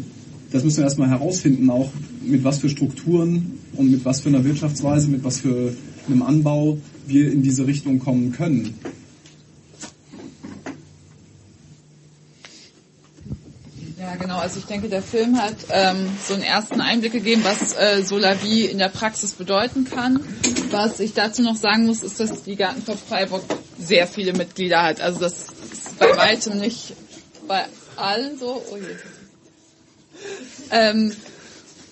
[0.52, 1.90] das müssen wir erstmal herausfinden, auch
[2.26, 5.74] mit was für Strukturen und mit was für einer Wirtschaftsweise, mit was für
[6.08, 6.78] einem Anbau
[7.08, 8.74] wir in diese Richtung kommen können.
[14.16, 14.38] Genau.
[14.40, 18.66] Also ich denke, der Film hat ähm, so einen ersten Einblick gegeben, was äh, Solavi
[18.66, 20.24] in der Praxis bedeuten kann.
[20.70, 23.44] Was ich dazu noch sagen muss, ist, dass die Gartenkorb Freiburg
[23.80, 25.02] sehr viele Mitglieder hat.
[25.02, 26.94] Also das ist bei weitem nicht
[27.48, 28.64] bei allen so.
[28.72, 28.96] Oh je.
[30.72, 31.16] Ähm,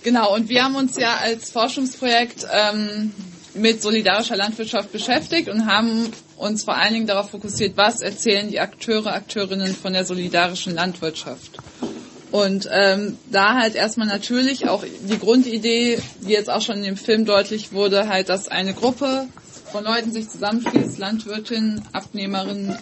[0.04, 3.12] genau, und wir haben uns ja als Forschungsprojekt ähm,
[3.54, 8.60] mit solidarischer Landwirtschaft beschäftigt und haben uns vor allen Dingen darauf fokussiert, was erzählen die
[8.60, 11.58] Akteure, Akteurinnen von der solidarischen Landwirtschaft.
[12.32, 16.98] Und ähm, da halt erstmal natürlich auch die Grundidee, die jetzt auch schon in dem
[16.98, 19.28] Film deutlich wurde, halt, dass eine Gruppe
[19.72, 22.78] von Leuten sich zusammenschließt, Landwirtinnen, Abnehmerinnen,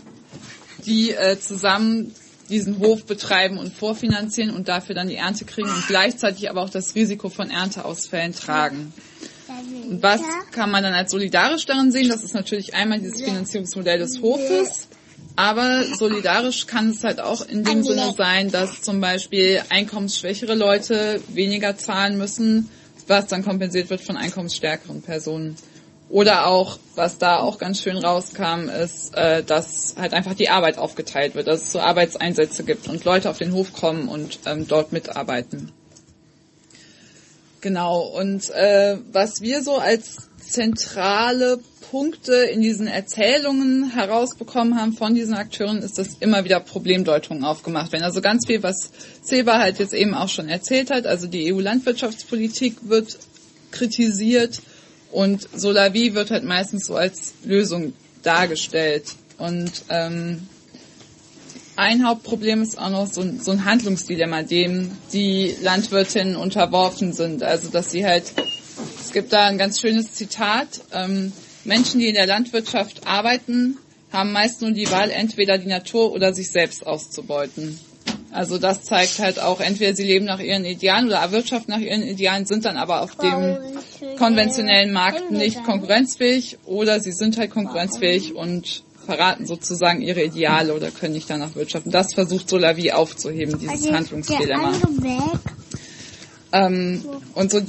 [0.85, 2.13] die äh, zusammen
[2.49, 6.69] diesen Hof betreiben und vorfinanzieren und dafür dann die Ernte kriegen und gleichzeitig aber auch
[6.69, 8.93] das Risiko von Ernteausfällen tragen.
[9.89, 10.21] Und was
[10.51, 12.09] kann man dann als solidarisch darin sehen?
[12.09, 14.87] Das ist natürlich einmal dieses Finanzierungsmodell des Hofes,
[15.37, 21.21] aber solidarisch kann es halt auch in dem Sinne sein, dass zum Beispiel einkommensschwächere Leute
[21.27, 22.69] weniger zahlen müssen,
[23.05, 25.55] was dann kompensiert wird von einkommensstärkeren Personen.
[26.09, 30.79] Oder auch, was da auch ganz schön rauskam, ist, äh, dass halt einfach die Arbeit
[30.79, 34.67] aufgeteilt wird, dass es so Arbeitseinsätze gibt und Leute auf den Hof kommen und ähm,
[34.67, 35.71] dort mitarbeiten.
[37.61, 45.15] Genau, und äh, was wir so als zentrale Punkte in diesen Erzählungen herausbekommen haben von
[45.15, 48.03] diesen Akteuren, ist, dass immer wieder Problemdeutungen aufgemacht werden.
[48.03, 48.91] Also ganz viel, was
[49.21, 51.05] Seba halt jetzt eben auch schon erzählt hat.
[51.05, 53.17] Also die EU-Landwirtschaftspolitik wird
[53.71, 54.61] kritisiert
[55.11, 57.93] und Solavi wird halt meistens so als Lösung
[58.23, 59.15] dargestellt.
[59.37, 60.47] Und ähm,
[61.77, 67.43] ein Hauptproblem ist auch noch so ein, so ein Handlungsdilemma, dem die Landwirtinnen unterworfen sind.
[67.43, 68.33] Also dass sie halt,
[69.07, 71.31] es gibt da ein ganz schönes Zitat, ähm,
[71.63, 73.77] Menschen, die in der Landwirtschaft arbeiten,
[74.11, 77.79] haben meist nur die Wahl, entweder die Natur oder sich selbst auszubeuten.
[78.31, 82.03] Also das zeigt halt auch, entweder sie leben nach ihren Idealen oder erwirtschaften nach ihren
[82.03, 83.57] Idealen, sind dann aber auf dem
[84.17, 90.91] konventionellen Markt nicht konkurrenzfähig oder sie sind halt konkurrenzfähig und verraten sozusagen ihre Ideale oder
[90.91, 91.91] können nicht danach wirtschaften.
[91.91, 94.73] Das versucht Solavi aufzuheben, dieses Also Handlungsdilemma.
[96.51, 97.03] Ähm,
[97.33, 97.61] und so,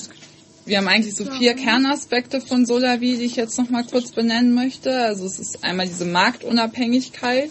[0.69, 4.55] wir haben eigentlich so vier Kernaspekte von Solavi, die ich jetzt noch mal kurz benennen
[4.55, 4.93] möchte.
[4.93, 7.51] Also es ist einmal diese Marktunabhängigkeit,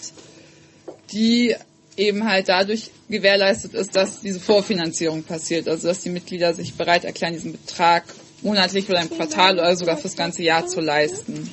[1.12, 1.56] die
[1.98, 5.68] eben halt dadurch gewährleistet ist, dass diese Vorfinanzierung passiert.
[5.68, 8.04] Also dass die Mitglieder sich bereit erklären, diesen Betrag
[8.42, 11.50] monatlich oder im Quartal oder sogar fürs ganze Jahr zu leisten.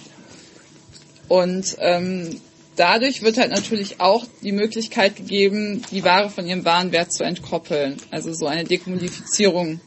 [1.28, 2.40] Und ähm,
[2.76, 7.96] dadurch wird halt natürlich auch die Möglichkeit gegeben, die Ware von ihrem Warenwert zu entkoppeln,
[8.10, 9.80] also so eine Dekommodifizierung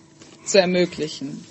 [0.43, 1.45] zu ermöglichen.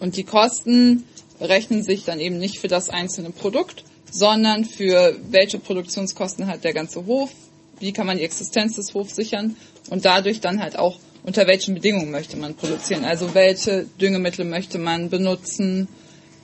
[0.00, 1.04] Und die Kosten
[1.38, 6.72] berechnen sich dann eben nicht für das einzelne Produkt, sondern für welche Produktionskosten hat der
[6.72, 7.30] ganze Hof,
[7.78, 9.56] wie kann man die Existenz des Hofs sichern
[9.90, 14.78] und dadurch dann halt auch unter welchen Bedingungen möchte man produzieren, also welche Düngemittel möchte
[14.78, 15.88] man benutzen,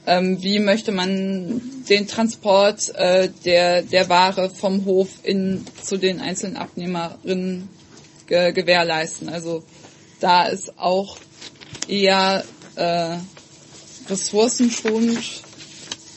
[0.07, 6.21] ähm, wie möchte man den Transport äh, der, der Ware vom Hof in, zu den
[6.21, 7.69] einzelnen Abnehmerinnen
[8.27, 9.29] ge gewährleisten.
[9.29, 9.63] Also
[10.19, 11.17] da ist auch
[11.87, 12.45] eher
[12.75, 13.17] äh,
[14.09, 15.43] ressourcenschonend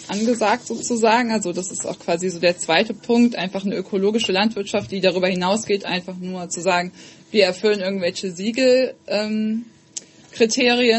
[0.07, 1.31] angesagt sozusagen.
[1.31, 5.27] Also das ist auch quasi so der zweite Punkt, einfach eine ökologische Landwirtschaft, die darüber
[5.27, 6.91] hinausgeht, einfach nur zu sagen,
[7.31, 9.65] wir erfüllen irgendwelche Siegelkriterien,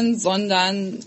[0.05, 0.99] ähm, sondern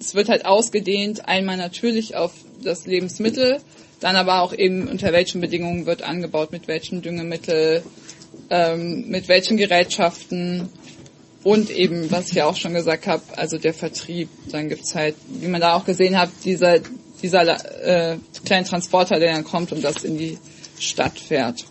[0.00, 2.32] es wird halt ausgedehnt, einmal natürlich auf
[2.62, 3.58] das Lebensmittel,
[4.00, 7.82] dann aber auch eben unter welchen Bedingungen wird angebaut, mit welchen Düngemittel,
[8.48, 10.70] ähm, mit welchen Gerätschaften
[11.42, 14.28] und eben, was ich ja auch schon gesagt habe, also der Vertrieb.
[14.50, 16.80] Dann gibt's halt, wie man da auch gesehen hat, dieser,
[17.22, 17.42] dieser
[17.82, 20.38] äh, kleine Transporter, der dann kommt und das in die
[20.78, 21.64] Stadt fährt.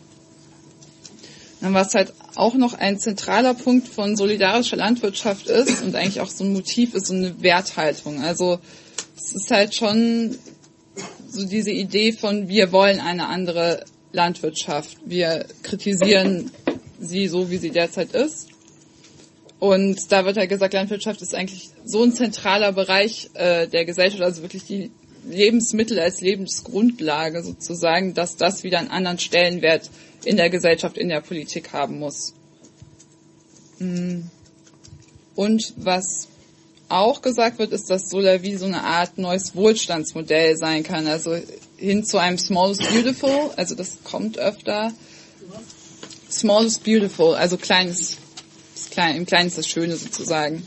[1.62, 6.30] Dann was halt auch noch ein zentraler Punkt von solidarischer Landwirtschaft ist und eigentlich auch
[6.30, 8.24] so ein Motiv ist so eine Werthaltung.
[8.24, 8.60] Also
[9.18, 10.38] es ist halt schon
[11.30, 14.98] so diese Idee von wir wollen eine andere Landwirtschaft.
[15.06, 16.50] Wir kritisieren
[17.00, 18.48] sie so, wie sie derzeit ist.
[19.60, 24.24] Und da wird halt gesagt, Landwirtschaft ist eigentlich so ein zentraler Bereich äh, der Gesellschaft,
[24.24, 24.92] also wirklich die
[25.28, 29.90] Lebensmittel als Lebensgrundlage sozusagen, dass das wieder einen anderen Stellenwert
[30.24, 32.34] in der Gesellschaft, in der Politik haben muss.
[33.80, 34.22] Mm.
[35.36, 36.28] Und was
[36.90, 41.38] auch gesagt wird, ist, dass Solavi so eine Art neues Wohlstandsmodell sein kann, also
[41.78, 44.92] hin zu einem Small is Beautiful, also das kommt öfter.
[46.30, 48.18] Small is Beautiful, also kleines,
[48.80, 50.64] das klein, im Kleinen ist das Schöne sozusagen.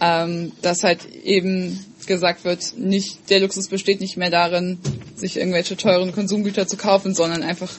[0.00, 4.78] Ähm, dass halt eben gesagt wird, nicht, der Luxus besteht nicht mehr darin,
[5.14, 7.72] sich irgendwelche teuren Konsumgüter zu kaufen, sondern einfach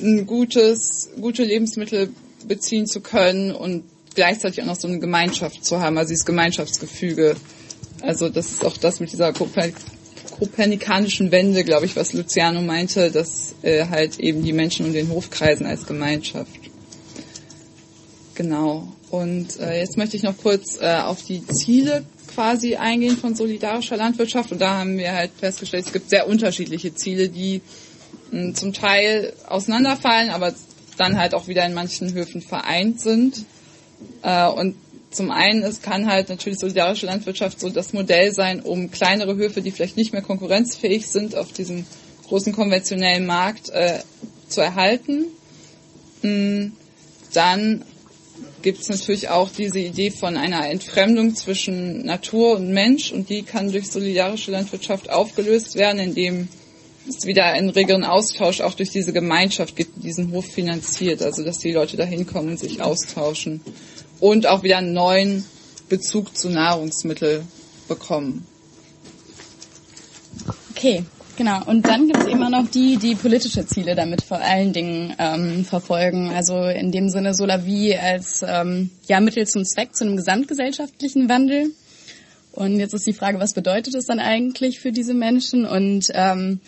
[0.00, 2.10] ein gutes, gute Lebensmittel
[2.48, 7.36] beziehen zu können und gleichzeitig auch noch so eine Gemeinschaft zu haben, also dieses Gemeinschaftsgefüge.
[8.00, 9.76] Also das ist auch das mit dieser Kopernik
[10.38, 15.08] kopernikanischen Wende, glaube ich, was Luciano meinte, dass äh, halt eben die Menschen um den
[15.10, 16.61] Hof kreisen als Gemeinschaft.
[18.34, 18.88] Genau.
[19.10, 22.04] Und äh, jetzt möchte ich noch kurz äh, auf die Ziele
[22.34, 24.52] quasi eingehen von solidarischer Landwirtschaft.
[24.52, 27.60] Und da haben wir halt festgestellt, es gibt sehr unterschiedliche Ziele, die
[28.30, 30.54] mh, zum Teil auseinanderfallen, aber
[30.96, 33.44] dann halt auch wieder in manchen Höfen vereint sind.
[34.22, 34.76] Äh, und
[35.10, 39.60] zum einen, es kann halt natürlich solidarische Landwirtschaft so das Modell sein, um kleinere Höfe,
[39.60, 41.84] die vielleicht nicht mehr konkurrenzfähig sind, auf diesem
[42.28, 43.98] großen konventionellen Markt äh,
[44.48, 45.26] zu erhalten.
[46.22, 46.68] Mm,
[47.34, 47.84] dann
[48.62, 53.42] gibt es natürlich auch diese Idee von einer Entfremdung zwischen Natur und Mensch und die
[53.42, 56.48] kann durch solidarische Landwirtschaft aufgelöst werden, indem
[57.08, 61.44] es wieder einen regeren Austausch auch durch diese Gemeinschaft gibt, die diesen Hof finanziert, also
[61.44, 63.60] dass die Leute da hinkommen und sich austauschen
[64.20, 65.44] und auch wieder einen neuen
[65.88, 67.46] Bezug zu Nahrungsmitteln
[67.88, 68.46] bekommen.
[70.70, 71.04] Okay,
[71.36, 71.64] genau.
[71.64, 75.14] Und dann gibt es eben auch noch die, die politische Ziele damit vor allen Dingen
[75.18, 76.30] ähm, verfolgen.
[76.30, 81.70] Also in dem Sinne Solavi als ähm, ja, Mittel zum Zweck zu einem gesamtgesellschaftlichen Wandel.
[82.52, 85.64] Und jetzt ist die Frage, was bedeutet es dann eigentlich für diese Menschen?
[85.64, 86.60] Und ähm,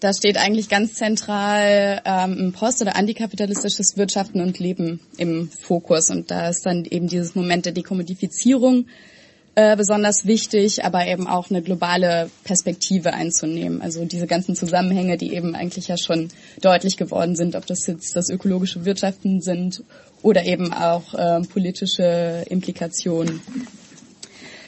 [0.00, 6.10] da steht eigentlich ganz zentral ähm, post- oder antikapitalistisches Wirtschaften und Leben im Fokus.
[6.10, 8.86] Und da ist dann eben dieses Moment der Dekommodifizierung
[9.54, 13.82] äh, besonders wichtig, aber eben auch eine globale Perspektive einzunehmen.
[13.82, 16.28] Also diese ganzen Zusammenhänge, die eben eigentlich ja schon
[16.60, 19.82] deutlich geworden sind, ob das jetzt das ökologische Wirtschaften sind
[20.22, 23.40] oder eben auch äh, politische Implikationen.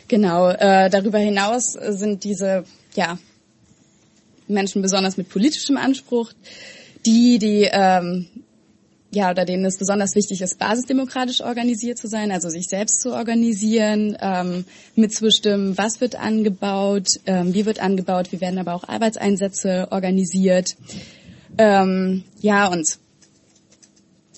[0.09, 2.65] Genau, äh, darüber hinaus sind diese
[2.95, 3.19] ja,
[4.49, 6.33] Menschen besonders mit politischem Anspruch,
[7.07, 8.27] die die ähm,
[9.15, 13.13] ja, oder denen es besonders wichtig ist, basisdemokratisch organisiert zu sein, also sich selbst zu
[13.13, 14.65] organisieren, ähm,
[14.97, 20.77] mitzubestimmen, was wird angebaut, ähm, wie wird angebaut, wie werden aber auch Arbeitseinsätze organisiert.
[21.59, 22.99] Ähm, ja, und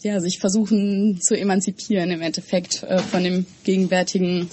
[0.03, 4.51] ja, sich versuchen zu emanzipieren im Endeffekt äh, von dem gegenwärtigen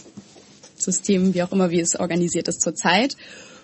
[0.78, 3.18] System, wie auch immer, wie es organisiert ist zurzeit.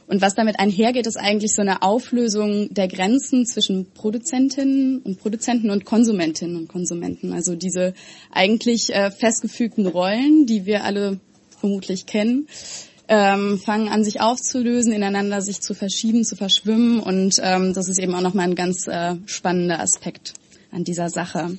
[0.07, 5.69] Und was damit einhergeht, ist eigentlich so eine Auflösung der Grenzen zwischen Produzentinnen und Produzenten
[5.69, 7.33] und Konsumentinnen und Konsumenten.
[7.33, 7.93] Also diese
[8.31, 11.19] eigentlich äh, festgefügten Rollen, die wir alle
[11.59, 12.47] vermutlich kennen,
[13.09, 17.01] ähm, fangen an sich aufzulösen, ineinander sich zu verschieben, zu verschwimmen.
[17.01, 20.33] Und ähm, das ist eben auch nochmal ein ganz äh, spannender Aspekt
[20.71, 21.57] an dieser Sache.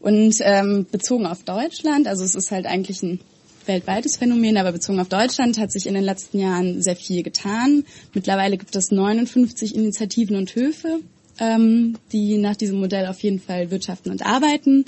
[0.00, 3.20] Und ähm, bezogen auf Deutschland, also es ist halt eigentlich ein
[3.68, 7.84] weltweites Phänomen, aber bezogen auf Deutschland hat sich in den letzten Jahren sehr viel getan.
[8.14, 11.00] Mittlerweile gibt es 59 Initiativen und Höfe,
[11.38, 14.84] ähm, die nach diesem Modell auf jeden Fall wirtschaften und arbeiten.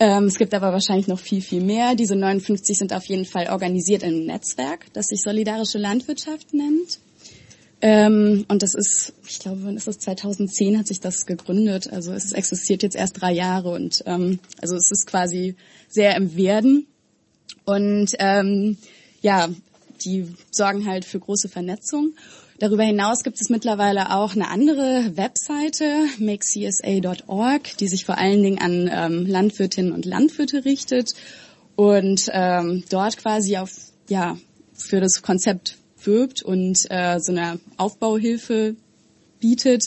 [0.00, 1.96] Ähm, es gibt aber wahrscheinlich noch viel, viel mehr.
[1.96, 7.00] Diese 59 sind auf jeden Fall organisiert in einem Netzwerk, das sich Solidarische Landwirtschaft nennt.
[7.80, 9.98] Ähm, und das ist, ich glaube, wann ist das?
[9.98, 11.92] 2010 hat sich das gegründet.
[11.92, 15.54] Also es existiert jetzt erst drei Jahre und ähm, also es ist quasi
[15.88, 16.86] sehr im Werden.
[17.64, 18.78] Und ähm,
[19.20, 19.48] ja,
[20.04, 22.14] die sorgen halt für große Vernetzung.
[22.58, 28.58] Darüber hinaus gibt es mittlerweile auch eine andere Webseite, makecsa.org, die sich vor allen Dingen
[28.58, 31.12] an ähm, Landwirtinnen und Landwirte richtet
[31.76, 33.70] und ähm, dort quasi auf
[34.08, 34.36] ja
[34.74, 38.74] für das Konzept wirbt und äh, so eine Aufbauhilfe
[39.38, 39.84] bietet,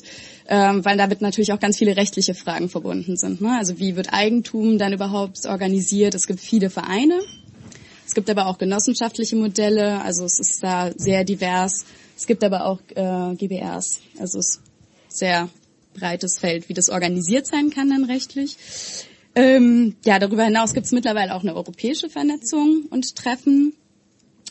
[0.48, 3.42] ähm, weil damit natürlich auch ganz viele rechtliche Fragen verbunden sind.
[3.42, 3.58] Ne?
[3.58, 6.16] Also wie wird Eigentum dann überhaupt organisiert?
[6.16, 7.20] Es gibt viele Vereine,
[8.12, 11.86] es gibt aber auch genossenschaftliche Modelle, also es ist da sehr divers.
[12.18, 14.62] Es gibt aber auch äh, GBRs, also es ist
[15.08, 15.48] sehr
[15.94, 18.58] breites Feld, wie das organisiert sein kann dann rechtlich.
[19.34, 23.76] Ähm, ja, darüber hinaus gibt es mittlerweile auch eine europäische Vernetzung und Treffen.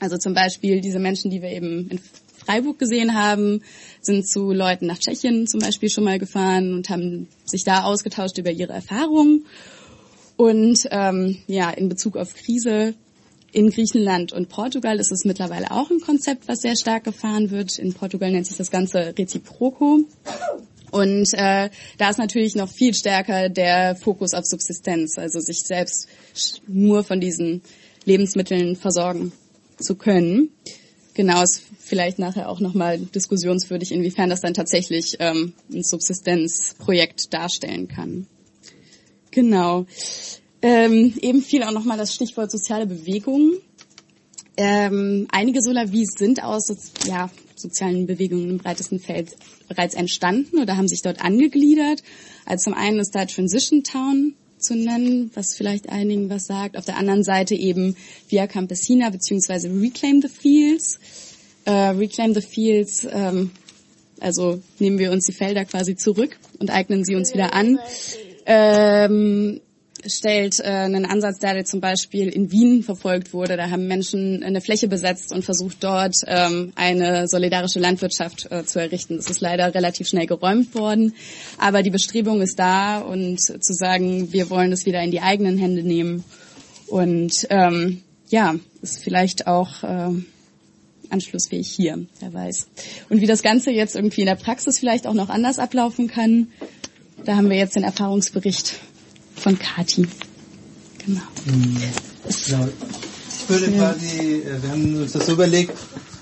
[0.00, 2.00] Also zum Beispiel diese Menschen, die wir eben in
[2.38, 3.62] Freiburg gesehen haben,
[4.00, 8.38] sind zu Leuten nach Tschechien zum Beispiel schon mal gefahren und haben sich da ausgetauscht
[8.38, 9.44] über ihre Erfahrungen.
[10.38, 12.94] Und ähm, ja, in Bezug auf Krise
[13.52, 17.78] in Griechenland und Portugal ist es mittlerweile auch ein Konzept, was sehr stark gefahren wird.
[17.78, 20.00] In Portugal nennt sich das Ganze Reciproco.
[20.90, 26.08] Und äh, da ist natürlich noch viel stärker der Fokus auf Subsistenz, also sich selbst
[26.66, 27.62] nur von diesen
[28.04, 29.32] Lebensmitteln versorgen
[29.78, 30.50] zu können.
[31.14, 37.88] Genau, ist vielleicht nachher auch nochmal diskussionswürdig, inwiefern das dann tatsächlich ähm, ein Subsistenzprojekt darstellen
[37.88, 38.26] kann.
[39.30, 39.86] Genau.
[40.62, 43.58] Ähm, eben fiel auch nochmal das Stichwort soziale Bewegungen.
[44.56, 46.68] Ähm, einige Solavis sind aus
[47.06, 49.36] ja, sozialen Bewegungen im breitesten Feld
[49.68, 52.02] bereits entstanden oder haben sich dort angegliedert.
[52.44, 56.76] Also zum einen ist da Transition Town zu nennen, was vielleicht einigen was sagt.
[56.76, 57.96] Auf der anderen Seite eben
[58.28, 60.98] Via Campesina beziehungsweise Reclaim the Fields.
[61.64, 63.50] Äh, Reclaim the Fields, ähm,
[64.18, 67.78] also nehmen wir uns die Felder quasi zurück und eignen sie uns wieder an.
[68.44, 69.60] Ähm,
[70.06, 73.56] stellt äh, einen Ansatz dar, der zum Beispiel in Wien verfolgt wurde.
[73.56, 78.80] Da haben Menschen eine Fläche besetzt und versucht dort ähm, eine solidarische Landwirtschaft äh, zu
[78.80, 79.16] errichten.
[79.16, 81.14] Das ist leider relativ schnell geräumt worden,
[81.58, 85.58] aber die Bestrebung ist da und zu sagen, wir wollen es wieder in die eigenen
[85.58, 86.24] Hände nehmen
[86.86, 90.10] und ähm, ja, ist vielleicht auch äh,
[91.10, 92.68] anschlussfähig hier, wer weiß.
[93.08, 96.48] Und wie das Ganze jetzt irgendwie in der Praxis vielleicht auch noch anders ablaufen kann,
[97.24, 98.74] da haben wir jetzt den Erfahrungsbericht
[99.40, 100.06] von Kati.
[101.04, 101.20] Genau.
[102.46, 105.72] Ja, ich würde quasi, äh, wir haben uns das so überlegt,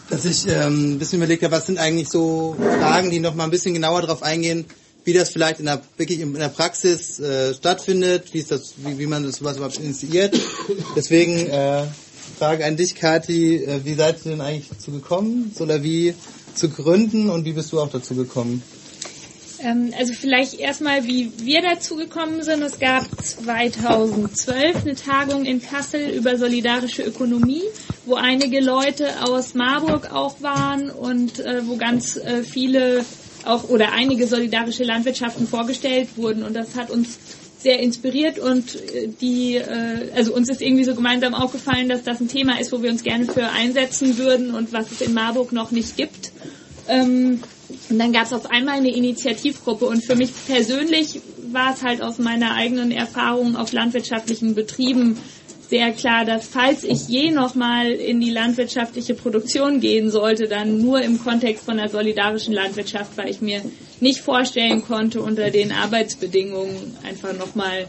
[0.09, 3.45] dass ich ähm, ein bisschen überlegt habe, was sind eigentlich so Fragen, die noch mal
[3.45, 4.64] ein bisschen genauer darauf eingehen,
[5.05, 8.99] wie das vielleicht in der wirklich in der Praxis äh, stattfindet, wie ist das, wie,
[8.99, 10.39] wie man das was überhaupt initiiert.
[10.97, 11.85] Deswegen äh,
[12.39, 16.14] Frage an dich, Kati, äh, wie seid ihr denn eigentlich dazu gekommen, Solavi
[16.55, 18.62] zu gründen und wie bist du auch dazu gekommen?
[19.63, 22.63] Ähm, also vielleicht erstmal, wie wir dazu gekommen sind.
[22.63, 27.63] Es gab 2012 eine Tagung in Kassel über solidarische Ökonomie,
[28.07, 33.05] wo einige Leute aus Marburg auch waren und äh, wo ganz äh, viele
[33.45, 36.43] auch oder einige solidarische Landwirtschaften vorgestellt wurden.
[36.43, 37.19] Und das hat uns
[37.59, 42.21] sehr inspiriert und äh, die, äh, also uns ist irgendwie so gemeinsam aufgefallen, dass das
[42.21, 45.53] ein Thema ist, wo wir uns gerne für einsetzen würden und was es in Marburg
[45.53, 46.31] noch nicht gibt.
[46.89, 47.41] Ähm,
[47.91, 49.85] und dann gab es auf einmal eine Initiativgruppe.
[49.85, 51.21] Und für mich persönlich
[51.53, 55.19] war es halt aus meiner eigenen Erfahrung auf landwirtschaftlichen Betrieben
[55.69, 61.03] sehr klar, dass falls ich je nochmal in die landwirtschaftliche Produktion gehen sollte, dann nur
[61.03, 63.61] im Kontext von der solidarischen Landwirtschaft, weil ich mir
[64.01, 67.87] nicht vorstellen konnte, unter den Arbeitsbedingungen einfach nochmal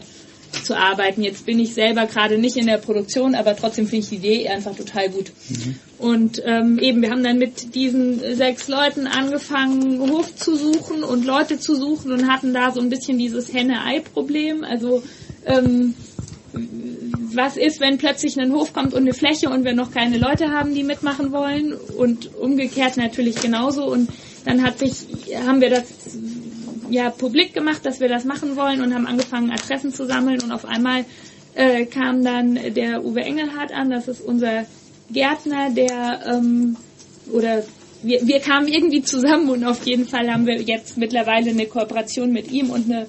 [0.52, 1.22] zu arbeiten.
[1.22, 4.48] Jetzt bin ich selber gerade nicht in der Produktion, aber trotzdem finde ich die Idee
[4.48, 5.32] einfach total gut.
[5.48, 5.76] Mhm.
[5.98, 11.24] Und ähm, eben, wir haben dann mit diesen sechs Leuten angefangen, Hof zu suchen und
[11.24, 14.64] Leute zu suchen und hatten da so ein bisschen dieses Henne-Ei-Problem.
[14.64, 15.02] Also
[15.46, 15.94] ähm,
[16.52, 20.50] was ist, wenn plötzlich ein Hof kommt und eine Fläche und wir noch keine Leute
[20.50, 24.08] haben, die mitmachen wollen und umgekehrt natürlich genauso und
[24.44, 25.06] dann hat sich,
[25.46, 25.84] haben wir das
[26.90, 30.52] ja publik gemacht, dass wir das machen wollen und haben angefangen Adressen zu sammeln und
[30.52, 31.04] auf einmal
[31.54, 34.66] äh, kam dann der Uwe Engelhardt an, das ist unser
[35.10, 36.76] Gärtner, der ähm,
[37.32, 37.64] oder
[38.02, 42.32] wir, wir kamen irgendwie zusammen und auf jeden Fall haben wir jetzt mittlerweile eine Kooperation
[42.32, 43.06] mit ihm und eine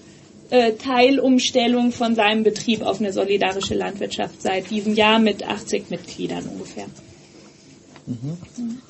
[0.50, 6.46] äh, Teilumstellung von seinem Betrieb auf eine solidarische Landwirtschaft seit diesem Jahr mit 80 Mitgliedern
[6.46, 6.88] ungefähr.
[8.06, 8.38] Mhm.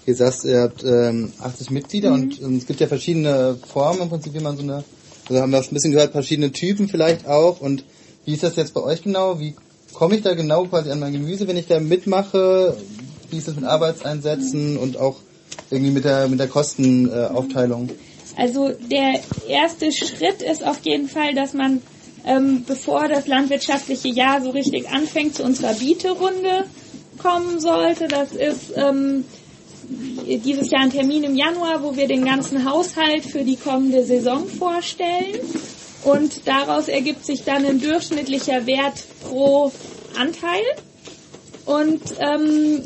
[0.06, 2.24] Ihr sagst, ihr habt ähm, 80 Mitglieder mhm.
[2.24, 4.84] und, und, es gibt ja verschiedene Formen im Prinzip, wie man so eine,
[5.30, 7.84] also haben wir auch ein bisschen gehört, verschiedene Typen vielleicht auch und
[8.26, 9.40] wie ist das jetzt bei euch genau?
[9.40, 9.56] Wie
[9.94, 12.78] komme ich da genau quasi an mein Gemüse, wenn ich da mitmache?
[13.30, 15.18] Wie ist das mit Arbeitseinsätzen und auch
[15.70, 17.90] irgendwie mit der mit der Kostenaufteilung?
[17.90, 17.94] Äh,
[18.42, 21.82] also der erste Schritt ist auf jeden Fall, dass man,
[22.26, 26.66] ähm, bevor das landwirtschaftliche Jahr so richtig anfängt, zu unserer Bieterunde
[27.18, 28.08] kommen sollte.
[28.08, 29.26] Das ist ähm,
[29.90, 34.48] dieses Jahr ein Termin im Januar, wo wir den ganzen Haushalt für die kommende Saison
[34.48, 35.40] vorstellen.
[36.04, 39.72] Und daraus ergibt sich dann ein durchschnittlicher Wert pro
[40.18, 40.64] Anteil.
[41.66, 42.82] Und ähm,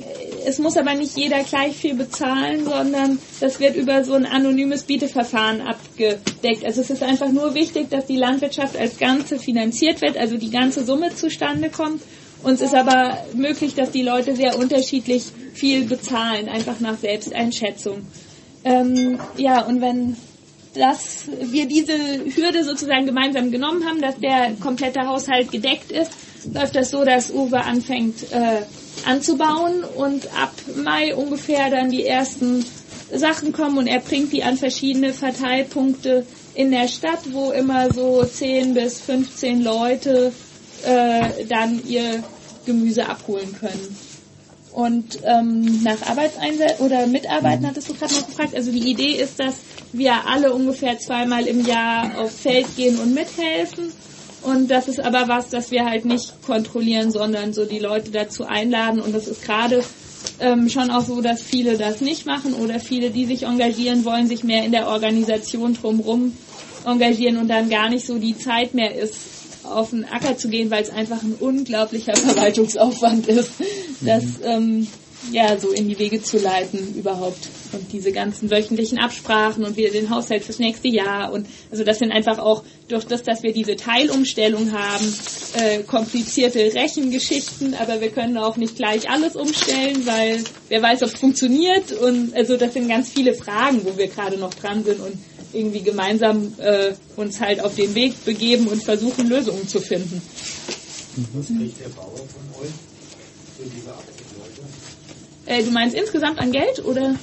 [0.46, 4.84] es muss aber nicht jeder gleich viel bezahlen, sondern das wird über so ein anonymes
[4.84, 6.66] Bieteverfahren abgedeckt.
[6.66, 10.52] Also es ist einfach nur wichtig, dass die Landwirtschaft als Ganze finanziert wird, also die
[10.52, 12.02] ganze Summe zustande kommt.
[12.46, 15.24] Uns ist aber möglich, dass die Leute sehr unterschiedlich
[15.54, 18.06] viel bezahlen, einfach nach Selbsteinschätzung.
[18.64, 20.16] Ähm, ja, und wenn
[20.76, 21.94] dass wir diese
[22.36, 26.12] Hürde sozusagen gemeinsam genommen haben, dass der komplette Haushalt gedeckt ist,
[26.54, 28.62] läuft das so, dass Uwe anfängt, äh,
[29.08, 32.66] anzubauen und ab Mai ungefähr dann die ersten
[33.14, 38.24] Sachen kommen und er bringt die an verschiedene Verteilpunkte in der Stadt, wo immer so
[38.24, 40.34] 10 bis 15 Leute
[40.86, 42.24] äh, dann ihr
[42.66, 43.98] Gemüse abholen können.
[44.72, 47.68] Und ähm, nach Arbeitseinsatz oder Mitarbeiten mhm.
[47.68, 48.54] hattest du gerade noch gefragt.
[48.56, 49.56] Also die Idee ist, dass
[49.94, 53.94] wir alle ungefähr zweimal im Jahr aufs Feld gehen und mithelfen
[54.46, 58.46] und das ist aber was, das wir halt nicht kontrollieren, sondern so die Leute dazu
[58.46, 59.02] einladen.
[59.02, 59.84] Und das ist gerade
[60.40, 64.28] ähm, schon auch so, dass viele das nicht machen oder viele, die sich engagieren wollen,
[64.28, 66.38] sich mehr in der Organisation drumherum
[66.86, 69.16] engagieren und dann gar nicht so die Zeit mehr ist,
[69.72, 73.52] auf den Acker zu gehen, weil es einfach ein unglaublicher Verwaltungsaufwand ist.
[74.02, 74.44] Das mhm.
[74.44, 74.88] ähm,
[75.32, 77.48] ja, so in die Wege zu leiten überhaupt.
[77.72, 81.32] Und diese ganzen wöchentlichen Absprachen und wieder den Haushalt fürs nächste Jahr.
[81.32, 85.14] Und also das sind einfach auch durch das, dass wir diese Teilumstellung haben,
[85.56, 91.10] äh, komplizierte Rechengeschichten, aber wir können auch nicht gleich alles umstellen, weil wer weiß, ob
[91.10, 91.92] es funktioniert.
[91.92, 95.18] Und also das sind ganz viele Fragen, wo wir gerade noch dran sind und
[95.56, 100.22] irgendwie gemeinsam äh, uns halt auf den Weg begeben und versuchen, Lösungen zu finden.
[101.34, 102.72] Was kriegt der Bauer von euch
[103.58, 103.92] für diese
[105.46, 107.16] äh, du meinst insgesamt an Geld oder?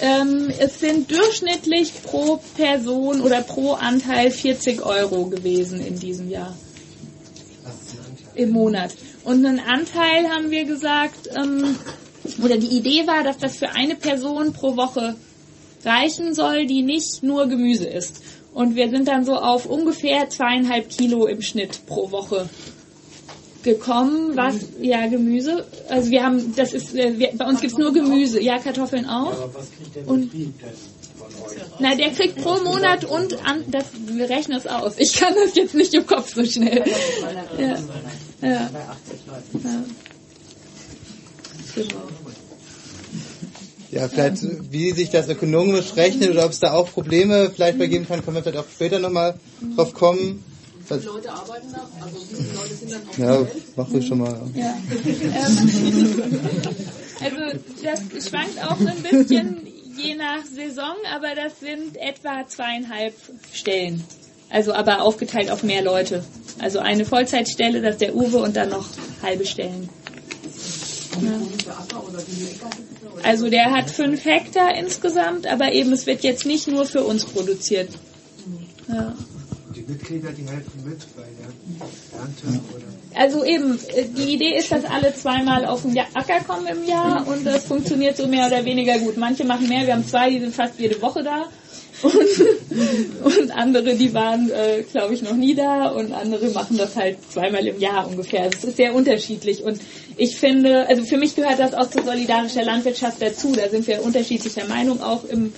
[0.00, 6.56] Ähm, es sind durchschnittlich pro Person oder pro Anteil 40 Euro gewesen in diesem Jahr.
[8.34, 8.94] Im Monat.
[9.24, 11.76] Und einen Anteil haben wir gesagt, ähm,
[12.42, 15.16] oder die Idee war, dass das für eine Person pro Woche
[15.84, 18.22] reichen soll, die nicht nur Gemüse isst.
[18.54, 22.48] Und wir sind dann so auf ungefähr zweieinhalb Kilo im Schnitt pro Woche
[23.62, 25.66] gekommen, was ja Gemüse.
[25.88, 29.32] Also wir haben, das ist, äh, wir, bei uns gibt's nur Gemüse, ja Kartoffeln auch.
[29.32, 30.70] Aber was kriegt der und, Betrieb denn
[31.16, 31.58] von euch?
[31.78, 34.94] Na, der kriegt pro Monat und an, das, wir rechnen es aus.
[34.98, 36.84] Ich kann das jetzt nicht im Kopf so schnell.
[37.58, 37.78] Ja.
[38.40, 38.48] Ja.
[38.48, 38.70] ja.
[43.90, 47.86] Ja, vielleicht, wie sich das ökonomisch rechnet oder ob es da auch Probleme vielleicht bei
[47.86, 49.34] geben kann, können wir vielleicht auch später nochmal
[49.76, 50.44] drauf kommen.
[50.88, 51.88] Wie viele Leute arbeiten da?
[52.02, 54.40] Also wie viele Leute sind dann auf Ja, mach du schon mal.
[54.54, 54.76] Ja.
[57.20, 57.36] Also
[57.82, 59.66] das schwankt auch so ein bisschen
[59.96, 63.14] je nach Saison, aber das sind etwa zweieinhalb
[63.52, 64.04] Stellen.
[64.50, 66.24] Also aber aufgeteilt auf mehr Leute.
[66.60, 68.86] Also eine Vollzeitstelle, das ist der Uwe und dann noch
[69.22, 69.88] halbe Stellen.
[71.20, 71.40] Ja.
[73.22, 77.24] Also der hat fünf Hektar insgesamt, aber eben es wird jetzt nicht nur für uns
[77.24, 77.90] produziert.
[78.88, 79.14] Ja.
[79.88, 82.84] Mitglieder, die helfen mit bei der Ernte oder?
[83.14, 87.26] Also eben, äh, die Idee ist, dass alle zweimal auf den Acker kommen im Jahr
[87.26, 89.16] und das funktioniert so mehr oder weniger gut.
[89.16, 91.46] Manche machen mehr, wir haben zwei, die sind fast jede Woche da.
[92.02, 96.94] Und, und andere, die waren, äh, glaube ich, noch nie da und andere machen das
[96.94, 98.42] halt zweimal im Jahr ungefähr.
[98.42, 99.80] Also es ist sehr unterschiedlich und
[100.16, 103.52] ich finde, also für mich gehört das auch zu solidarischer Landwirtschaft dazu.
[103.52, 105.52] Da sind wir unterschiedlicher Meinung auch im,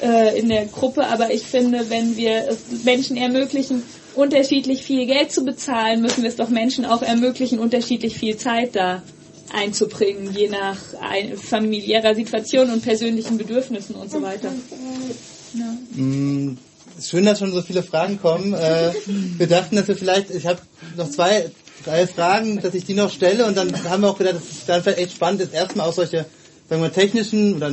[0.00, 3.82] äh, in der Gruppe, aber ich finde, wenn wir es Menschen ermöglichen,
[4.14, 8.76] unterschiedlich viel Geld zu bezahlen, müssen wir es doch Menschen auch ermöglichen, unterschiedlich viel Zeit
[8.76, 9.02] da
[9.52, 10.76] einzubringen, je nach
[11.36, 14.52] familiärer Situation und persönlichen Bedürfnissen und so weiter.
[15.54, 15.76] Ja.
[16.02, 16.58] Mm,
[17.00, 18.54] schön, dass schon so viele Fragen kommen.
[18.54, 18.92] Äh,
[19.38, 20.60] wir dachten, dass wir vielleicht, ich habe
[20.96, 21.50] noch zwei,
[21.84, 24.66] drei Fragen, dass ich die noch stelle und dann haben wir auch gedacht, dass es
[24.66, 26.26] dann vielleicht echt spannend ist, erstmal auch solche,
[26.68, 27.72] sagen wir, technischen oder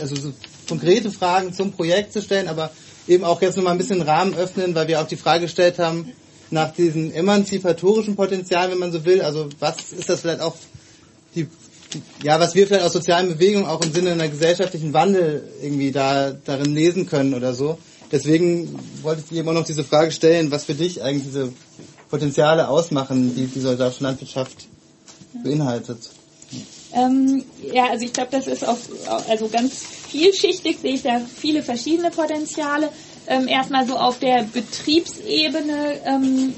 [0.00, 0.32] also so
[0.68, 2.70] konkrete Fragen zum Projekt zu stellen, aber
[3.06, 6.12] eben auch jetzt nochmal ein bisschen Rahmen öffnen, weil wir auch die Frage gestellt haben
[6.50, 9.22] nach diesem emanzipatorischen Potenzial, wenn man so will.
[9.22, 10.54] Also was ist das vielleicht auch
[11.34, 11.48] die
[12.22, 16.32] ja, was wir vielleicht aus sozialen Bewegungen auch im Sinne einer gesellschaftlichen Wandel irgendwie da
[16.32, 17.78] darin lesen können oder so.
[18.10, 21.52] Deswegen wollte ich dir auch noch diese Frage stellen, was für dich eigentlich diese
[22.10, 24.66] Potenziale ausmachen, die die solidarische Landwirtschaft
[25.44, 25.98] beinhaltet.
[26.94, 28.78] Ähm, ja, also ich glaube, das ist auch
[29.28, 32.88] also ganz vielschichtig, sehe ich da viele verschiedene Potenziale.
[33.26, 36.54] Ähm, erstmal so auf der Betriebsebene ähm,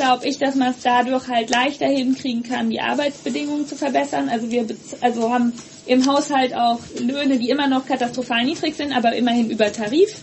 [0.00, 4.30] glaube ich, dass man es dadurch halt leichter hinkriegen kann, die Arbeitsbedingungen zu verbessern.
[4.30, 4.66] Also wir
[5.02, 5.52] also haben
[5.86, 10.16] im Haushalt auch Löhne, die immer noch katastrophal niedrig sind, aber immerhin über Tarif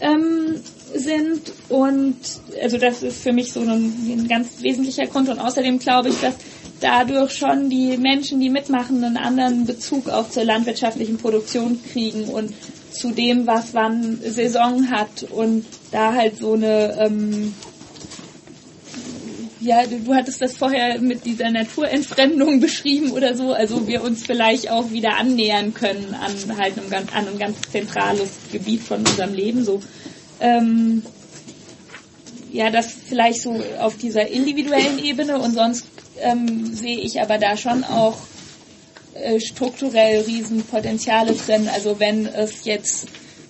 [0.00, 0.60] ähm,
[0.94, 1.52] sind.
[1.68, 2.16] Und
[2.62, 5.28] also das ist für mich so ein, ein ganz wesentlicher Grund.
[5.28, 6.34] Und außerdem glaube ich, dass
[6.80, 12.54] dadurch schon die Menschen, die mitmachen, einen anderen Bezug auch zur landwirtschaftlichen Produktion kriegen und
[12.92, 17.52] zu dem, was wann Saison hat und da halt so eine ähm,
[19.68, 24.70] ja, du, hattest das vorher mit dieser Naturentfremdung beschrieben oder so, also wir uns vielleicht
[24.70, 29.64] auch wieder annähern können an halt einem an ein ganz zentrales Gebiet von unserem Leben,
[29.64, 29.80] so.
[30.40, 31.02] Ähm,
[32.50, 35.86] ja, das vielleicht so auf dieser individuellen Ebene und sonst
[36.20, 38.16] ähm, sehe ich aber da schon auch
[39.14, 41.68] äh, strukturell Riesenpotenziale drin.
[41.68, 43.06] Also wenn es jetzt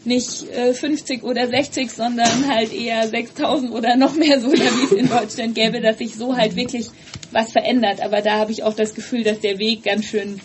[0.09, 4.93] nicht äh, 50 oder 60, sondern halt eher 6000 oder noch mehr so, wie es
[4.93, 6.89] in Deutschland gäbe, dass sich so halt wirklich
[7.31, 8.01] was verändert.
[8.01, 10.41] Aber da habe ich auch das Gefühl, dass der Weg ganz schön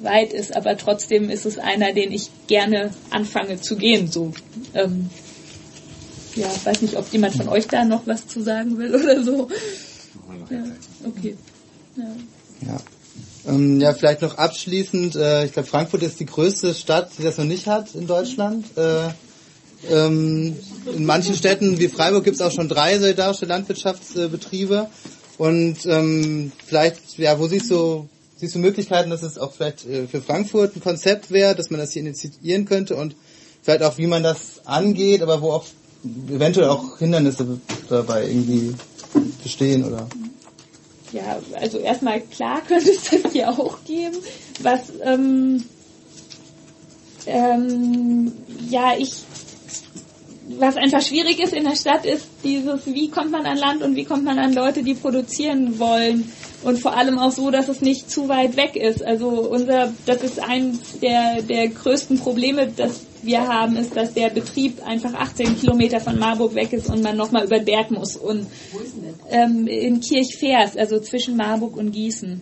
[0.00, 4.10] weit ist, aber trotzdem ist es einer, den ich gerne anfange zu gehen.
[4.10, 4.32] So,
[4.74, 5.10] ähm,
[6.34, 9.48] ja, weiß nicht, ob jemand von euch da noch was zu sagen will oder so.
[10.50, 10.64] Ja,
[11.06, 11.36] okay.
[11.96, 12.04] Ja.
[12.66, 12.80] ja.
[13.46, 17.36] Ähm, ja, vielleicht noch abschließend, äh, ich glaube Frankfurt ist die größte Stadt, die das
[17.36, 18.66] noch nicht hat in Deutschland.
[18.76, 19.08] Äh,
[19.90, 20.56] ähm,
[20.94, 24.88] in manchen Städten wie Freiburg gibt es auch schon drei solidarische Landwirtschaftsbetriebe.
[25.36, 30.06] Und ähm, vielleicht, ja, wo siehst du, siehst du Möglichkeiten, dass es auch vielleicht äh,
[30.06, 33.16] für Frankfurt ein Konzept wäre, dass man das hier initiieren könnte und
[33.62, 35.64] vielleicht auch, wie man das angeht, aber wo auch
[36.28, 38.74] eventuell auch Hindernisse dabei irgendwie
[39.42, 40.06] bestehen oder
[41.14, 44.16] ja, also erstmal klar könnte es das hier auch geben.
[44.60, 45.64] Was, ähm,
[47.26, 48.32] ähm,
[48.68, 49.12] ja, ich,
[50.58, 53.96] was einfach schwierig ist in der Stadt, ist dieses, wie kommt man an Land und
[53.96, 56.30] wie kommt man an Leute, die produzieren wollen.
[56.64, 59.04] Und vor allem auch so, dass es nicht zu weit weg ist.
[59.04, 64.30] Also unser, das ist eins der, der größten Probleme, das wir haben, ist, dass der
[64.30, 68.16] Betrieb einfach 18 Kilometer von Marburg weg ist und man nochmal über den Berg muss.
[68.16, 68.46] Und
[69.30, 72.40] ähm, in Kirchvers, also zwischen Marburg und Gießen.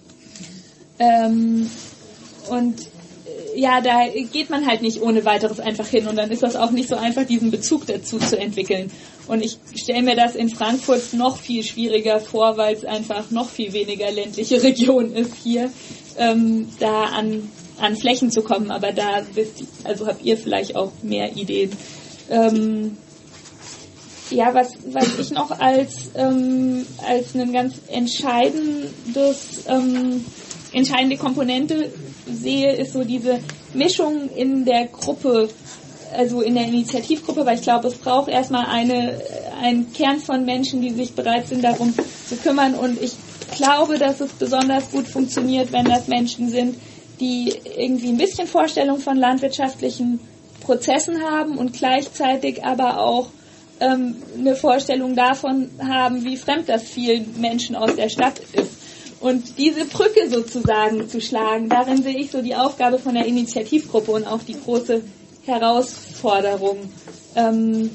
[0.98, 1.68] Ähm,
[2.48, 2.91] und
[3.55, 6.70] ja, da geht man halt nicht ohne weiteres einfach hin und dann ist das auch
[6.70, 8.90] nicht so einfach, diesen Bezug dazu zu entwickeln.
[9.28, 13.48] Und ich stelle mir das in Frankfurt noch viel schwieriger vor, weil es einfach noch
[13.48, 15.70] viel weniger ländliche Region ist hier,
[16.18, 18.70] ähm, da an, an Flächen zu kommen.
[18.70, 21.70] Aber da wisst, also habt ihr vielleicht auch mehr Ideen.
[22.30, 22.96] Ähm,
[24.30, 30.24] ja, was, was ich noch als, ähm, als ein ganz entscheidendes, ähm,
[30.72, 31.90] entscheidende Komponente
[32.30, 33.40] sehe, ist so diese
[33.74, 35.48] Mischung in der Gruppe,
[36.16, 39.20] also in der Initiativgruppe, weil ich glaube, es braucht erstmal eine,
[39.62, 41.94] einen Kern von Menschen, die sich bereit sind, darum
[42.28, 42.74] zu kümmern.
[42.74, 43.12] Und ich
[43.56, 46.76] glaube, dass es besonders gut funktioniert, wenn das Menschen sind,
[47.20, 50.20] die irgendwie ein bisschen Vorstellung von landwirtschaftlichen
[50.60, 53.28] Prozessen haben und gleichzeitig aber auch
[53.80, 58.81] ähm, eine Vorstellung davon haben, wie fremd das vielen Menschen aus der Stadt ist.
[59.23, 64.11] Und diese Brücke sozusagen zu schlagen, darin sehe ich so die Aufgabe von der Initiativgruppe
[64.11, 65.01] und auch die große
[65.47, 66.78] Herausforderung.
[67.36, 67.90] Ähm,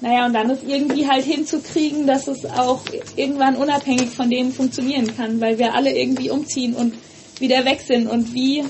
[0.00, 2.80] naja, und dann ist irgendwie halt hinzukriegen, dass es auch
[3.16, 6.94] irgendwann unabhängig von denen funktionieren kann, weil wir alle irgendwie umziehen und
[7.38, 8.64] wieder weg sind und wie,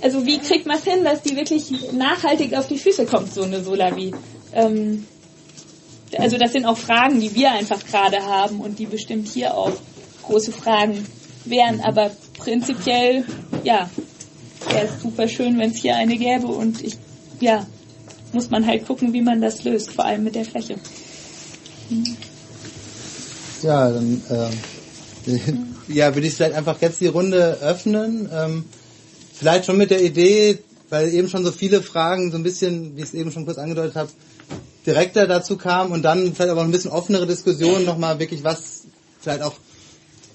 [0.00, 3.42] also wie kriegt man es hin, dass die wirklich nachhaltig auf die Füße kommt, so
[3.42, 4.14] eine Solavi?
[4.54, 5.06] Ähm,
[6.16, 9.72] also das sind auch Fragen, die wir einfach gerade haben und die bestimmt hier auch
[10.22, 11.04] große Fragen
[11.44, 13.24] wären, aber prinzipiell,
[13.62, 13.90] ja,
[14.70, 16.96] wäre es super schön, wenn es hier eine gäbe und ich,
[17.40, 17.66] ja,
[18.32, 20.76] muss man halt gucken, wie man das löst, vor allem mit der Fläche.
[23.62, 25.32] Ja, dann äh,
[25.88, 28.28] ja, würde ich vielleicht einfach jetzt die Runde öffnen.
[28.32, 28.64] Ähm,
[29.32, 30.58] vielleicht schon mit der Idee,
[30.90, 33.58] weil eben schon so viele Fragen, so ein bisschen, wie ich es eben schon kurz
[33.58, 34.10] angedeutet habe,
[34.86, 38.82] direkter dazu kamen und dann vielleicht aber ein bisschen offenere Diskussion nochmal wirklich, was
[39.20, 39.54] vielleicht auch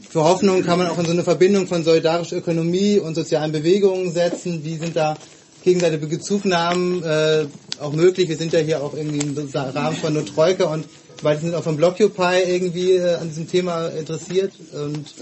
[0.09, 4.11] für Hoffnung kann man auch in so eine Verbindung von solidarischer Ökonomie und sozialen Bewegungen
[4.11, 4.63] setzen.
[4.63, 5.15] Wie sind da
[5.63, 7.45] gegenseitige Bezugnahmen äh,
[7.79, 8.27] auch möglich?
[8.27, 10.85] Wir sind ja hier auch irgendwie im Rahmen von nur Troika und
[11.21, 15.13] weil sind auch von Blockupy irgendwie äh, an diesem Thema interessiert und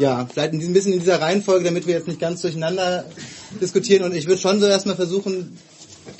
[0.00, 3.04] ja, vielleicht ein bisschen in dieser Reihenfolge, damit wir jetzt nicht ganz durcheinander
[3.60, 5.56] diskutieren und ich würde schon so erstmal versuchen,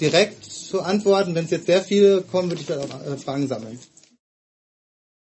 [0.01, 1.35] direkt zu antworten.
[1.35, 3.79] Wenn es jetzt sehr viele kommen, würde ich vielleicht auch äh, Fragen sammeln.